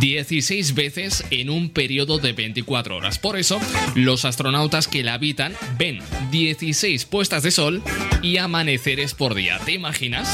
[0.00, 3.20] 16 veces en un periodo de 24 horas.
[3.20, 3.60] Por eso,
[3.94, 6.00] los astronautas que la habitan ven
[6.32, 7.82] 16 puestas de sol
[8.20, 9.60] y amaneceres por día.
[9.64, 10.28] ¿Te imaginas?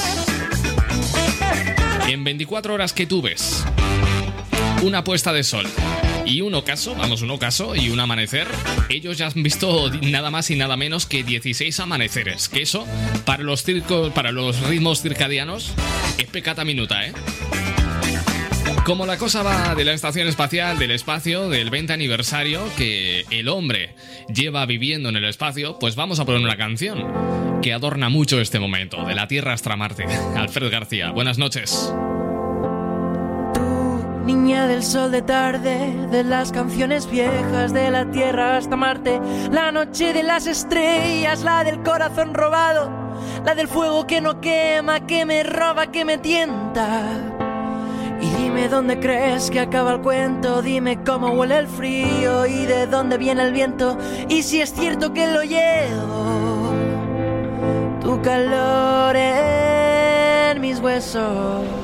[2.09, 3.63] En 24 horas que tú ves
[4.83, 5.67] una puesta de sol
[6.27, 8.49] y un ocaso, vamos, un ocaso y un amanecer,
[8.89, 12.49] ellos ya han visto nada más y nada menos que 16 amaneceres.
[12.49, 12.87] Que eso,
[13.25, 15.73] para los, circos, para los ritmos circadianos,
[16.19, 17.13] es pecata minuta, ¿eh?
[18.85, 23.49] Como la cosa va de la estación espacial, del espacio, del 20 aniversario que el
[23.49, 23.95] hombre
[24.29, 28.61] lleva viviendo en el espacio, pues vamos a poner una canción que adorna mucho este
[28.61, 30.05] momento, de la Tierra hasta Marte.
[30.37, 31.91] Alfred García, buenas noches.
[34.25, 39.21] Niña del sol de tarde, de las canciones viejas, de la tierra hasta Marte,
[39.51, 42.91] la noche de las estrellas, la del corazón robado,
[43.45, 47.03] la del fuego que no quema, que me roba, que me tienta.
[48.19, 52.87] Y dime dónde crees que acaba el cuento, dime cómo huele el frío y de
[52.87, 53.99] dónde viene el viento,
[54.31, 56.73] y si es cierto que lo llevo,
[58.01, 61.84] tu calor en mis huesos.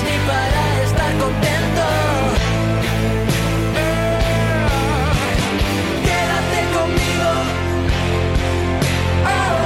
[0.00, 1.84] Ni para estar contento.
[6.06, 7.30] Quédate conmigo.
[9.26, 9.64] Oh.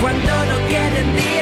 [0.00, 1.33] Cuando no queden días.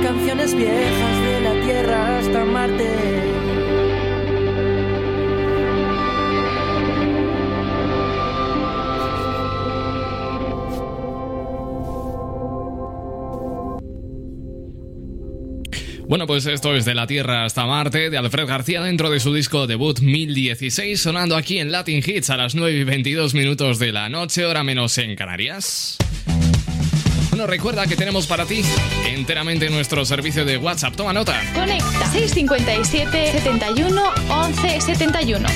[0.00, 3.48] canciones viejas de la Tierra hasta Marte.
[16.06, 19.34] Bueno, pues esto es de la Tierra hasta Marte de Alfred García dentro de su
[19.34, 23.92] disco debut 1016, sonando aquí en Latin Hits a las 9 y 22 minutos de
[23.92, 25.98] la noche, hora menos en Canarias.
[27.38, 28.62] Bueno, recuerda que tenemos para ti
[29.06, 30.96] enteramente nuestro servicio de WhatsApp.
[30.96, 31.40] Toma nota.
[31.54, 35.48] Conecta 657 71 11 71.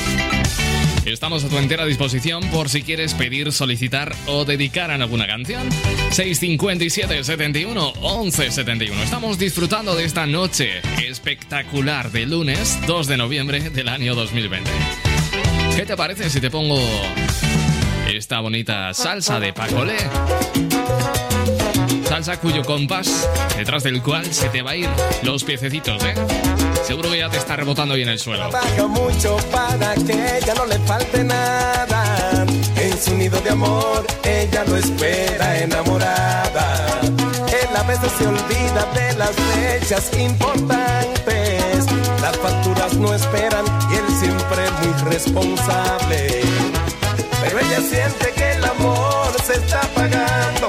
[1.04, 5.68] Estamos a tu entera disposición por si quieres pedir, solicitar o dedicar a alguna canción.
[6.12, 9.02] 657 71 11 71.
[9.02, 14.70] Estamos disfrutando de esta noche espectacular de lunes 2 de noviembre del año 2020.
[15.74, 16.78] ¿Qué te parece si te pongo
[18.08, 19.96] esta bonita salsa de Pacolé?
[22.12, 23.26] Salsa cuyo compás,
[23.56, 24.86] detrás del cual se te va a ir
[25.22, 26.12] los piececitos, ¿eh?
[26.86, 28.50] Seguro que ya te está rebotando ahí en el suelo.
[28.50, 32.44] Trabaja mucho para que ella no le falte nada.
[32.76, 36.86] En su nido de amor, ella lo espera enamorada.
[37.02, 41.86] Él a veces se olvida de las fechas importantes.
[42.20, 46.42] Las facturas no esperan y él siempre muy responsable.
[47.42, 50.68] Pero ella siente que el amor se está apagando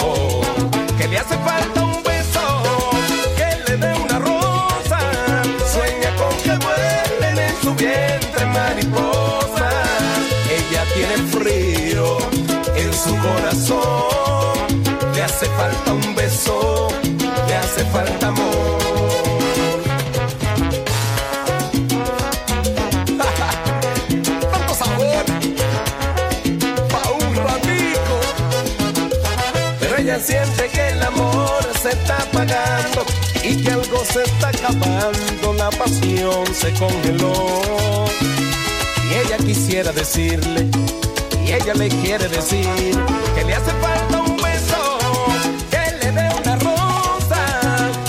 [13.03, 14.83] su corazón,
[15.15, 16.87] le hace falta un beso,
[17.47, 18.81] le hace falta amor.
[30.23, 33.05] Siente que el amor se está apagando
[33.43, 38.05] y que algo se está acabando, la pasión se congeló.
[39.09, 40.69] Y ella quisiera decirle,
[41.53, 42.95] ella le quiere decir,
[43.35, 44.97] que le hace falta un beso,
[45.69, 47.43] que le dé una rosa,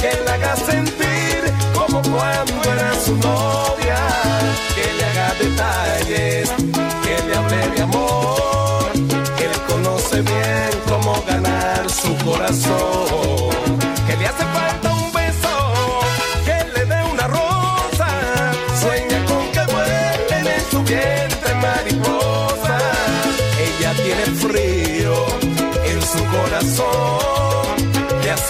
[0.00, 3.98] que le haga sentir como cuando era su novia,
[4.76, 6.50] que le haga detalles,
[7.02, 8.92] que le hable de amor,
[9.36, 13.41] que él conoce bien cómo ganar su corazón,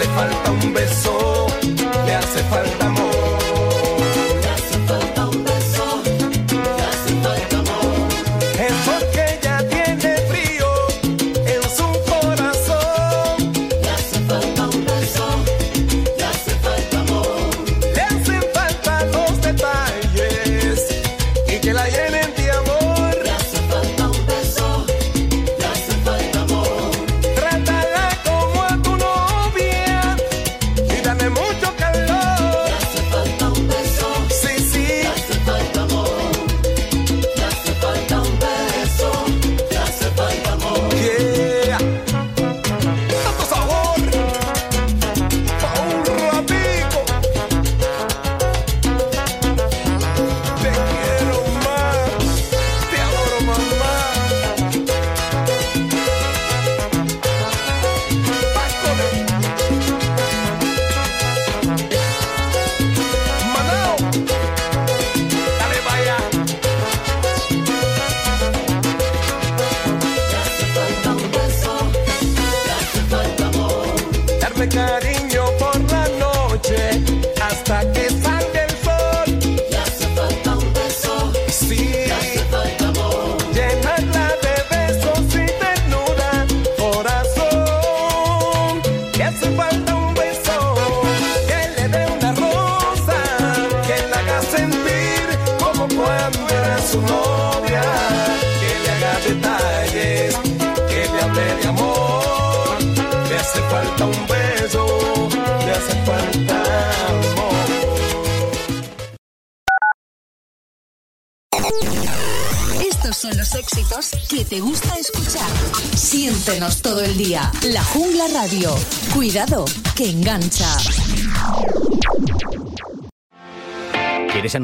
[0.02, 1.46] hace falta un beso,
[2.06, 2.81] le hace falta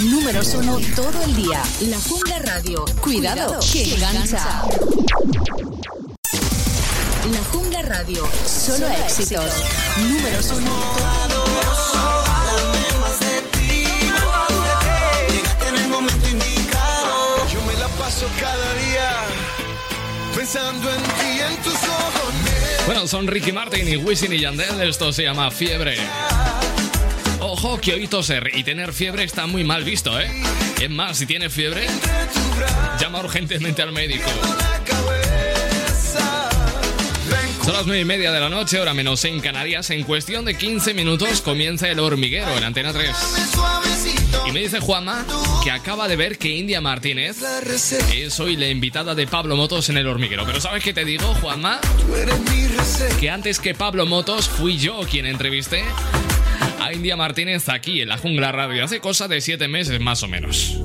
[0.00, 0.10] éxitos.
[0.10, 1.62] Números uno todo el día.
[1.80, 2.84] La Jungla Radio.
[3.00, 4.62] Cuidado, que engancha.
[7.30, 8.26] La Jungla Radio.
[8.46, 9.52] Solo éxitos.
[9.98, 10.70] Números uno.
[15.28, 17.48] Llegaste en el momento indicado.
[17.52, 19.12] Yo me la paso cada día
[20.34, 22.34] pensando en ti y en tus ojos.
[22.86, 24.80] Bueno, son Ricky Martin y Wisin y Yandel.
[24.82, 25.96] Esto se llama fiebre.
[27.62, 30.30] Ojo que hoy toser y tener fiebre está muy mal visto, ¿eh?
[30.80, 31.86] Es más, si tienes fiebre,
[32.98, 34.30] llama urgentemente al médico.
[37.62, 39.90] Son las nueve y media de la noche, hora menos en Canarias.
[39.90, 43.10] En cuestión de 15 minutos comienza el hormiguero en Antena 3.
[44.46, 45.26] Y me dice Juanma
[45.62, 47.42] que acaba de ver que India Martínez
[48.14, 50.46] es hoy la invitada de Pablo Motos en el hormiguero.
[50.46, 51.78] Pero ¿sabes qué te digo, Juanma?
[53.20, 55.84] Que antes que Pablo Motos fui yo quien entrevisté
[56.80, 60.28] a India Martínez aquí en la Jungla Radio hace cosa de siete meses más o
[60.28, 60.80] menos.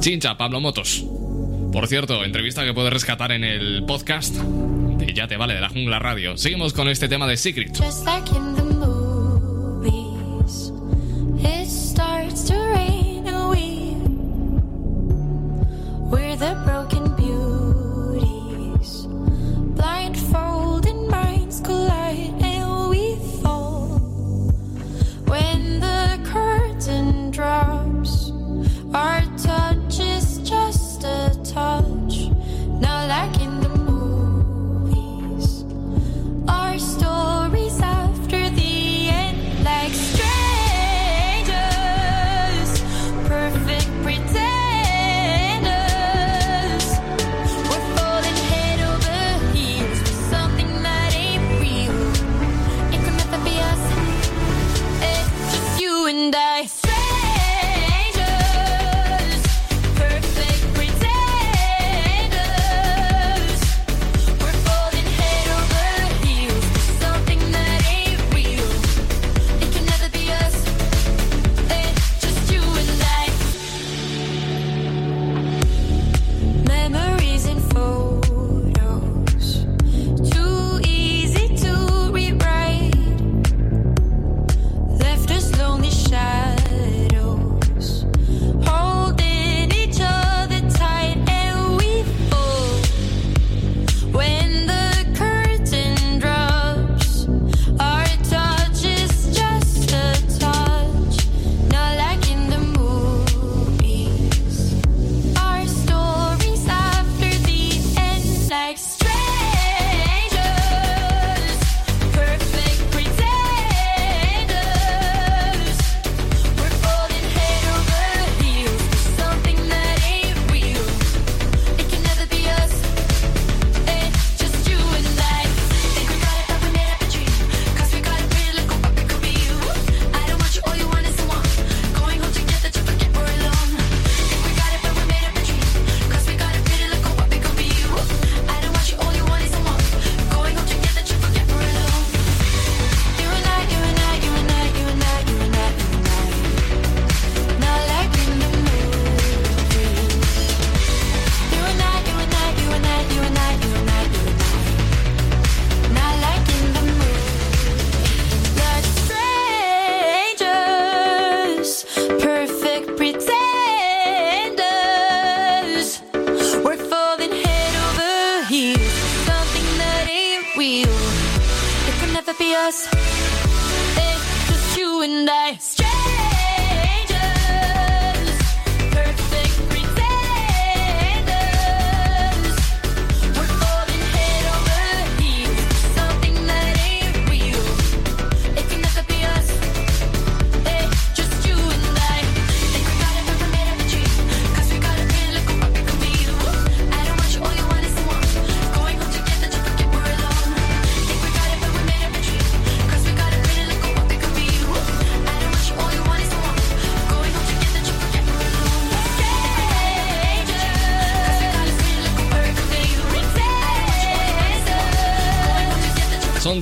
[0.00, 1.04] Chincha, Pablo Motos.
[1.72, 5.68] Por cierto, entrevista que puedes rescatar en el podcast de Ya te vale de la
[5.68, 6.36] Jungla Radio.
[6.36, 7.76] Seguimos con este tema de Secret.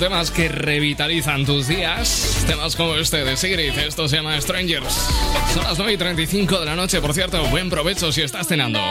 [0.03, 2.43] temas que revitalizan tus días.
[2.45, 4.93] Temas como este de Sigrid, esto se llama Strangers.
[5.53, 8.81] Son las 9 y 35 de la noche, por cierto, buen provecho si estás cenando.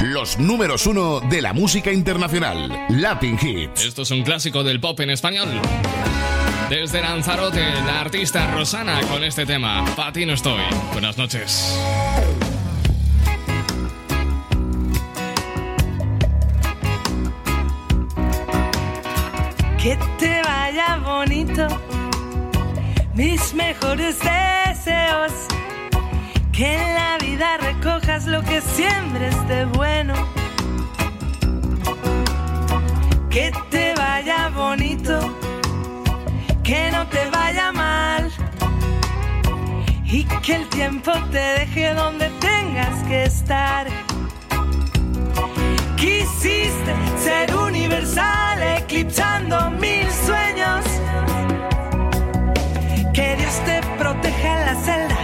[0.00, 3.84] Los números uno de la música internacional, Latin Hits.
[3.84, 5.48] Esto es un clásico del pop en español.
[6.68, 10.60] Desde Lanzarote, la artista Rosana con este tema, Pati no estoy.
[10.92, 11.78] Buenas noches.
[40.88, 43.86] tiempo te dejé donde tengas que estar.
[45.96, 46.92] Quisiste
[47.22, 50.84] ser universal, eclipsando mil sueños.
[53.12, 55.17] Que Dios te proteja en la celda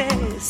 [0.00, 0.49] faces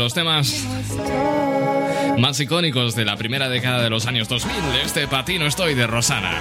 [0.00, 0.64] los temas
[2.16, 6.32] más icónicos de la primera década de los años 2000, este patino estoy de Rosana,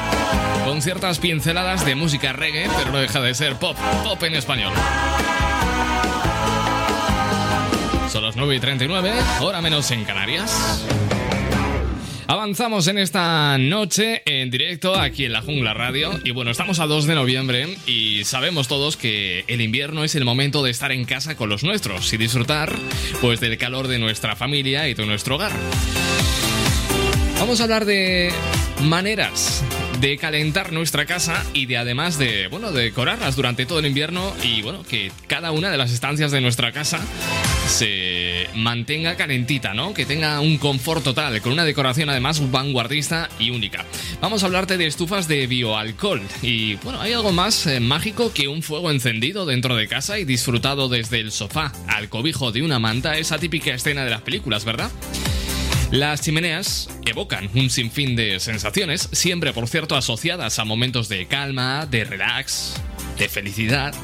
[0.64, 3.76] con ciertas pinceladas de música reggae, pero no deja de ser pop,
[4.06, 4.72] pop en español.
[8.10, 9.11] Son las 9 y 39,
[9.41, 10.86] hora menos en Canarias.
[12.30, 16.12] Avanzamos en esta noche en directo aquí en la Jungla Radio.
[16.24, 20.26] Y bueno, estamos a 2 de noviembre y sabemos todos que el invierno es el
[20.26, 22.72] momento de estar en casa con los nuestros y disfrutar
[23.20, 25.52] pues del calor de nuestra familia y de nuestro hogar.
[27.40, 28.32] Vamos a hablar de
[28.84, 29.64] maneras
[30.00, 34.34] de calentar nuestra casa y de además de, bueno, de decorarlas durante todo el invierno
[34.44, 37.00] y, bueno, que cada una de las estancias de nuestra casa
[37.68, 39.94] se mantenga calentita, ¿no?
[39.94, 43.86] Que tenga un confort total, con una decoración además vanguardista y única.
[44.22, 48.48] Vamos a hablarte de estufas de bioalcohol y, bueno, hay algo más eh, mágico que
[48.48, 52.80] un fuego encendido dentro de casa y disfrutado desde el sofá al cobijo de una
[52.80, 54.90] manta, esa típica escena de las películas, ¿verdad?
[55.91, 61.88] Las chimeneas evocan un sinfín de sensaciones, siempre por cierto asociadas a momentos de calma,
[61.88, 62.76] de relax,
[63.18, 63.95] de felicidad.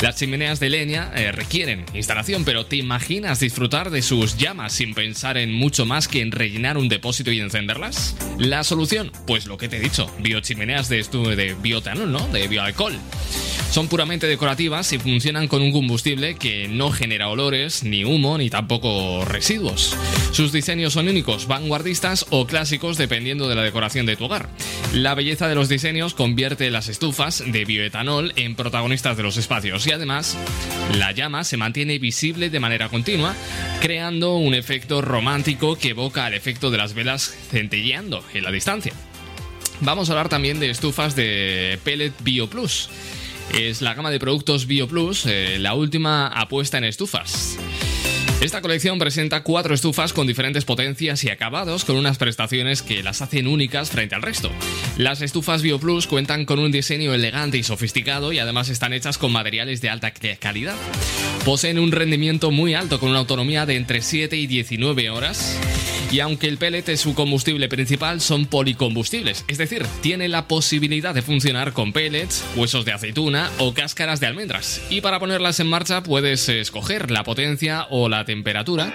[0.00, 4.92] Las chimeneas de leña eh, requieren instalación, pero ¿te imaginas disfrutar de sus llamas sin
[4.92, 8.14] pensar en mucho más que en rellenar un depósito y encenderlas?
[8.36, 12.28] La solución, pues lo que te he dicho, biochimeneas de, de biotanol, ¿no?
[12.28, 12.94] De bioalcohol.
[13.70, 18.48] Son puramente decorativas y funcionan con un combustible que no genera olores, ni humo, ni
[18.48, 19.96] tampoco residuos.
[20.32, 24.48] Sus diseños son únicos, vanguardistas o clásicos dependiendo de la decoración de tu hogar.
[24.92, 29.85] La belleza de los diseños convierte las estufas de bioetanol en protagonistas de los espacios
[29.86, 30.36] y además
[30.98, 33.34] la llama se mantiene visible de manera continua,
[33.80, 38.92] creando un efecto romántico que evoca al efecto de las velas centelleando en la distancia.
[39.80, 42.88] Vamos a hablar también de estufas de Pellet Bio Plus.
[43.54, 47.58] Es la gama de productos Bio Plus, eh, la última apuesta en estufas.
[48.40, 53.22] Esta colección presenta cuatro estufas con diferentes potencias y acabados con unas prestaciones que las
[53.22, 54.50] hacen únicas frente al resto.
[54.98, 59.32] Las estufas BioPlus cuentan con un diseño elegante y sofisticado y además están hechas con
[59.32, 60.76] materiales de alta ca- calidad.
[61.44, 65.58] Poseen un rendimiento muy alto con una autonomía de entre 7 y 19 horas.
[66.10, 71.14] Y aunque el pellet es su combustible principal, son policombustibles, es decir, tiene la posibilidad
[71.14, 74.82] de funcionar con pellets, huesos de aceituna o cáscaras de almendras.
[74.88, 78.94] Y para ponerlas en marcha puedes escoger la potencia o la temperatura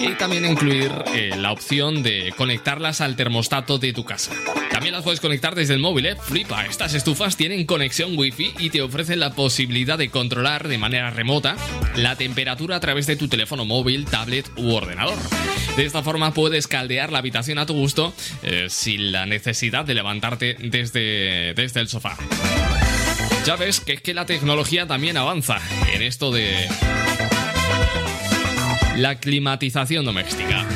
[0.00, 4.32] y también incluir eh, la opción de conectarlas al termostato de tu casa.
[4.70, 6.16] También las puedes conectar desde el móvil, ¿eh?
[6.16, 11.10] Flipa, estas estufas tienen conexión Wi-Fi y te ofrecen la posibilidad de controlar de manera
[11.10, 11.56] remota
[11.96, 15.18] la temperatura a través de tu teléfono móvil, tablet u ordenador.
[15.76, 19.94] De esta forma puedes caldear la habitación a tu gusto eh, sin la necesidad de
[19.94, 22.16] levantarte desde, desde el sofá.
[23.44, 25.58] Ya ves que es que la tecnología también avanza
[25.92, 26.68] en esto de
[29.00, 30.66] la climatización doméstica.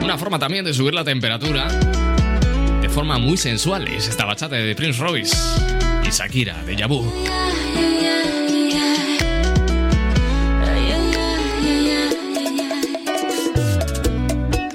[0.00, 1.68] Una forma también de subir la temperatura
[2.80, 5.36] de forma muy sensual es esta bachata de Prince Royce
[6.02, 7.04] y Shakira de Yabu.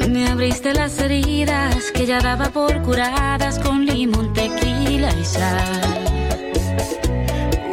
[0.07, 5.81] Me abriste las heridas que ya daba por curadas con limón, tequila y sal.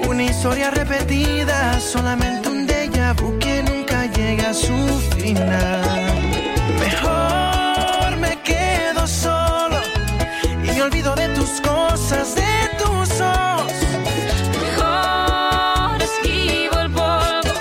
[0.08, 3.47] Una historia repetida, solamente un déjà vu que
[4.40, 4.76] a su
[5.16, 5.82] final.
[6.80, 9.76] Mejor me quedo solo
[10.62, 13.72] y me olvido de tus cosas, de tus ojos.
[14.60, 17.54] Mejor esquivo el polvo.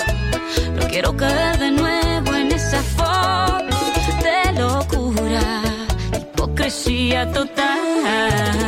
[0.80, 3.78] No quiero caer de nuevo en esa foto
[4.24, 5.62] de locura,
[6.14, 8.67] hipocresía total.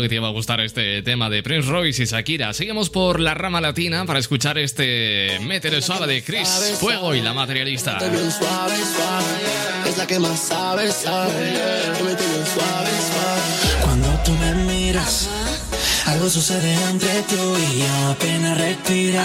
[0.00, 2.52] Que te iba a gustar este tema de Prince Royce y Shakira.
[2.52, 6.48] Seguimos por la rama latina para escuchar este Métele suave de Chris
[6.78, 7.98] Fuego y la materialista.
[9.88, 11.52] Es la que más sabe, sabe.
[13.82, 15.28] Cuando tú me miras,
[16.06, 19.24] algo sucede entre tú y yo, apenas respira.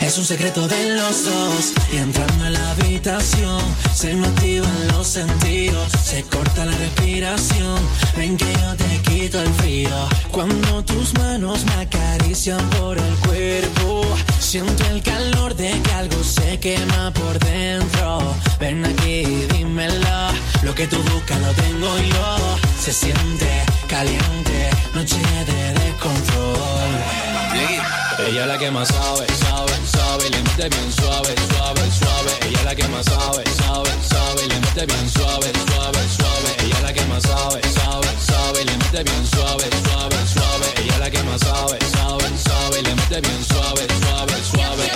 [0.00, 3.60] Es un secreto de los dos y entrando en la habitación
[3.94, 7.78] se me activan los sentidos, se corta la respiración.
[8.16, 9.90] Ven que yo te quito el frío
[10.30, 14.04] cuando tus manos me acarician por el cuerpo.
[14.38, 18.18] Siento el calor de que algo se quema por dentro.
[18.60, 20.28] Ven aquí, dímelo.
[20.62, 22.56] Lo que tú buscas lo tengo yo.
[22.80, 25.16] Se siente caliente, noche
[25.46, 28.05] de descontrol.
[28.18, 32.32] Ella es la que más sabe, sabe, sabe, le mete bien suave, suave, suave.
[32.48, 36.56] Ella es la que más sabe, sabe, sabe, le mete bien suave, suave, suave.
[36.64, 40.66] Ella es la que más sabe, sabe, sabe, le mete bien suave, suave, suave.
[40.82, 44.86] Ella es la que más sabe, sabe, sabe, le mete bien suave, suave, suave.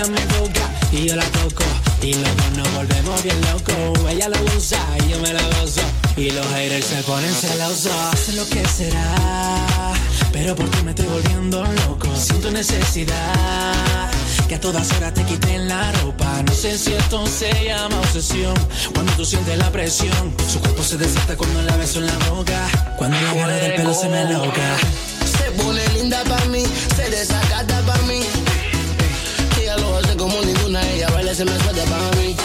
[0.00, 1.64] Él me toca y yo le toco.
[2.02, 2.49] Y lo
[3.22, 5.82] Ella lo usa y yo me la gozo.
[6.16, 7.92] Y los haters se ponen celosos.
[8.18, 9.92] Sé lo que será.
[10.32, 12.08] Pero por ti me estoy volviendo loco.
[12.16, 14.10] Siento necesidad.
[14.48, 16.42] Que a todas horas te quiten la ropa.
[16.42, 18.54] No sé si esto se llama obsesión.
[18.94, 20.34] Cuando tú sientes la presión.
[20.50, 22.68] Su cuerpo se desata cuando la beso en la boca.
[22.96, 24.76] Cuando la agarro del pelo se me loca.
[25.24, 26.62] Se pone linda para mí,
[26.96, 28.20] se desacata para mí.
[29.60, 32.36] Ella lo hace como ninguna, ella baila se me suelta para mí.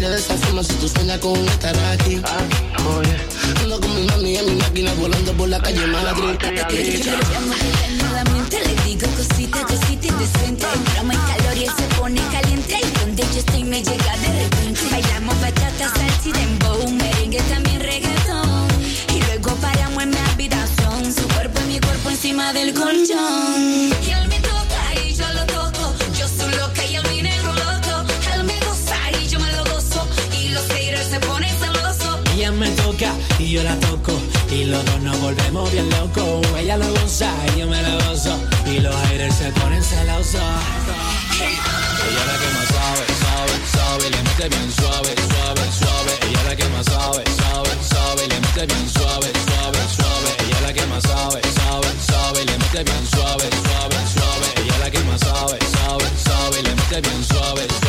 [0.00, 2.22] Mire, de esa forma si tú sueñas con estar aquí.
[3.60, 6.38] Ando con mi mami en mi máquina volando por la calle Madrid.
[8.00, 10.66] Nuevamente le digo cosita, cosita indecente.
[10.74, 12.78] Entramos en calor y él se pone caliente.
[12.82, 14.80] Y donde yo estoy me llega de repente.
[14.90, 16.90] Bailamos bachata, salsa y dembow.
[16.92, 18.68] Merengue también reggaetón.
[19.14, 21.12] Y luego paramos en mi habitación.
[21.12, 24.39] Su cuerpo y mi cuerpo encima del colchón.
[33.38, 34.12] Y yo la toco.
[34.50, 36.46] Y los dos nos volvemos bien locos.
[36.58, 38.38] Ella lo goza y yo me la gozo.
[38.66, 40.34] Y los haters se ponen celosos.
[41.40, 46.12] Ella es la que más sabe, sabe, sabe, y le mete bien suave, suave, suave.
[46.28, 50.30] Ella la que más sabe, sabe, sabe, y le mete bien suave, suave, suave.
[50.44, 54.46] Ella la que más sabe, sabe, sabe, y le mete bien suave, suave, suave.
[54.60, 57.79] Ella la que más sabe, sabe, sabe, bien suave.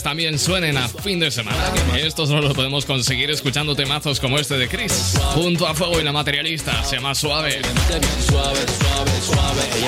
[0.00, 1.58] Lunes también suenen a fin de semana.
[1.96, 5.18] Esto solo lo podemos conseguir escuchando temazos como este de Chris.
[5.34, 6.82] Junto a Fuego y la Materialista.
[6.84, 7.60] Se llama Suave.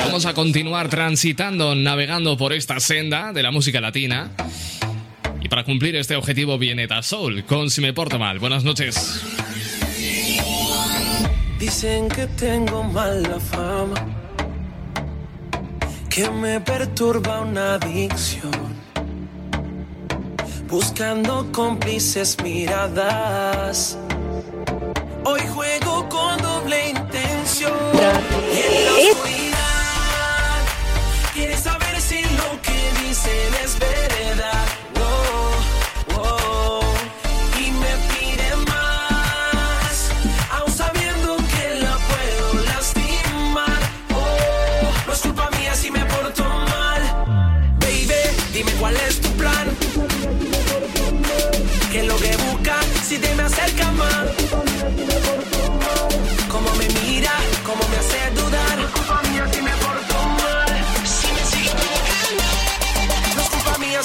[0.05, 4.30] Vamos a continuar transitando, navegando por esta senda de la música latina.
[5.40, 8.39] Y para cumplir este objetivo viene Soul con Si me porto mal.
[8.39, 9.22] Buenas noches.
[11.59, 14.06] Dicen que tengo mala fama,
[16.10, 18.72] que me perturba una adicción.
[20.73, 23.99] Buscando cómplices miradas.
[25.23, 27.74] Hoy juego con doble intención.
[28.99, 29.41] Y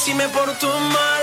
[0.08, 1.17] si me porto mal.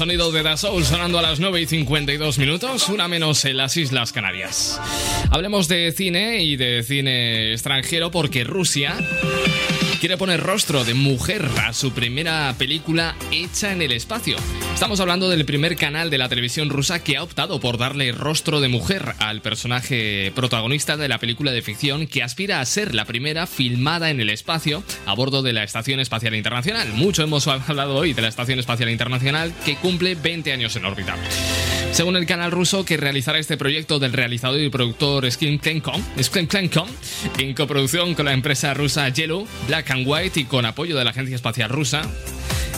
[0.00, 3.44] Es el sonido de Da Soul sonando a las 9 y 52 minutos, una menos
[3.44, 4.80] en las Islas Canarias.
[5.30, 8.96] Hablemos de cine y de cine extranjero porque Rusia
[10.00, 14.38] quiere poner rostro de mujer a su primera película hecha en el espacio.
[14.80, 18.62] Estamos hablando del primer canal de la televisión rusa que ha optado por darle rostro
[18.62, 23.04] de mujer al personaje protagonista de la película de ficción que aspira a ser la
[23.04, 26.88] primera filmada en el espacio a bordo de la Estación Espacial Internacional.
[26.94, 31.14] Mucho hemos hablado hoy de la Estación Espacial Internacional que cumple 20 años en órbita.
[31.92, 36.00] Según el canal ruso que realizará este proyecto del realizador y productor Skin Klenkom,
[37.36, 41.10] en coproducción con la empresa rusa Yellow, Black and White y con apoyo de la
[41.10, 42.00] Agencia Espacial Rusa,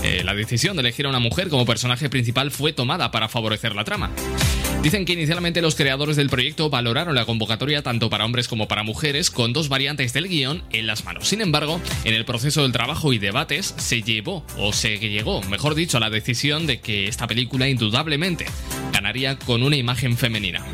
[0.02, 3.74] eh, la decisión de elegir a una mujer como personaje principal fue tomada para favorecer
[3.74, 4.10] la trama.
[4.82, 8.82] Dicen que inicialmente los creadores del proyecto valoraron la convocatoria tanto para hombres como para
[8.82, 11.28] mujeres con dos variantes del guion en las manos.
[11.28, 15.76] Sin embargo, en el proceso del trabajo y debates se llevó, o se llegó, mejor
[15.76, 18.46] dicho, a la decisión de que esta película indudablemente
[18.92, 20.64] ganaría con una imagen femenina.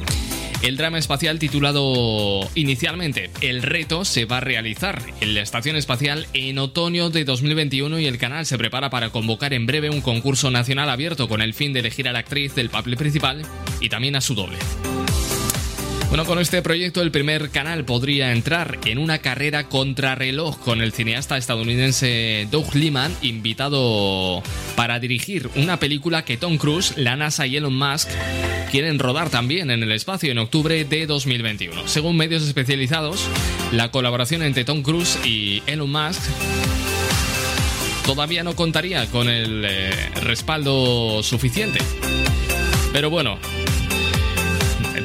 [0.63, 6.27] El drama espacial titulado inicialmente El reto se va a realizar en la Estación Espacial
[6.33, 10.51] en otoño de 2021 y el canal se prepara para convocar en breve un concurso
[10.51, 13.43] nacional abierto con el fin de elegir a la actriz del papel principal
[13.81, 14.59] y también a su doble.
[16.09, 20.93] Bueno, con este proyecto el primer canal podría entrar en una carrera contrarreloj con el
[20.93, 24.43] cineasta estadounidense Doug Liman, invitado
[24.75, 28.09] para dirigir una película que Tom Cruise, la NASA y Elon Musk
[28.71, 31.87] quieren rodar también en el espacio en octubre de 2021.
[31.87, 33.29] Según medios especializados,
[33.73, 36.23] la colaboración entre Tom Cruise y Elon Musk
[38.07, 39.91] todavía no contaría con el eh,
[40.23, 41.81] respaldo suficiente.
[42.95, 43.39] Pero bueno,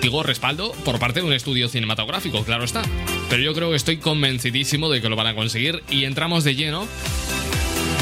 [0.02, 2.82] digo respaldo por parte de un estudio cinematográfico, claro está.
[3.30, 6.56] Pero yo creo que estoy convencidísimo de que lo van a conseguir y entramos de
[6.56, 6.88] lleno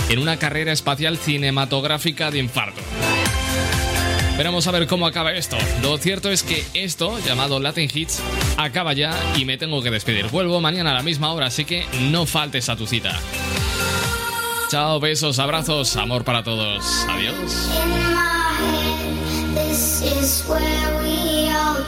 [0.10, 2.82] en una carrera espacial cinematográfica de infarto.
[4.38, 5.58] Veremos a ver cómo acaba esto.
[5.84, 8.22] Lo cierto es que esto, llamado Latin Hits,
[8.58, 10.28] acaba ya y me tengo que despedir.
[10.28, 13.20] Vuelvo mañana a la misma hora, así que no faltes a tu cita.
[14.72, 17.06] Chao, besos, abrazos, amor para todos.
[17.10, 17.70] Adiós.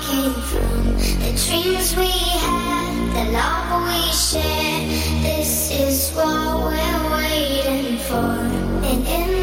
[0.01, 0.97] Came from.
[1.21, 4.89] The dreams we had, the love we shared.
[5.21, 8.39] This is what we're waiting for.
[8.89, 9.42] And in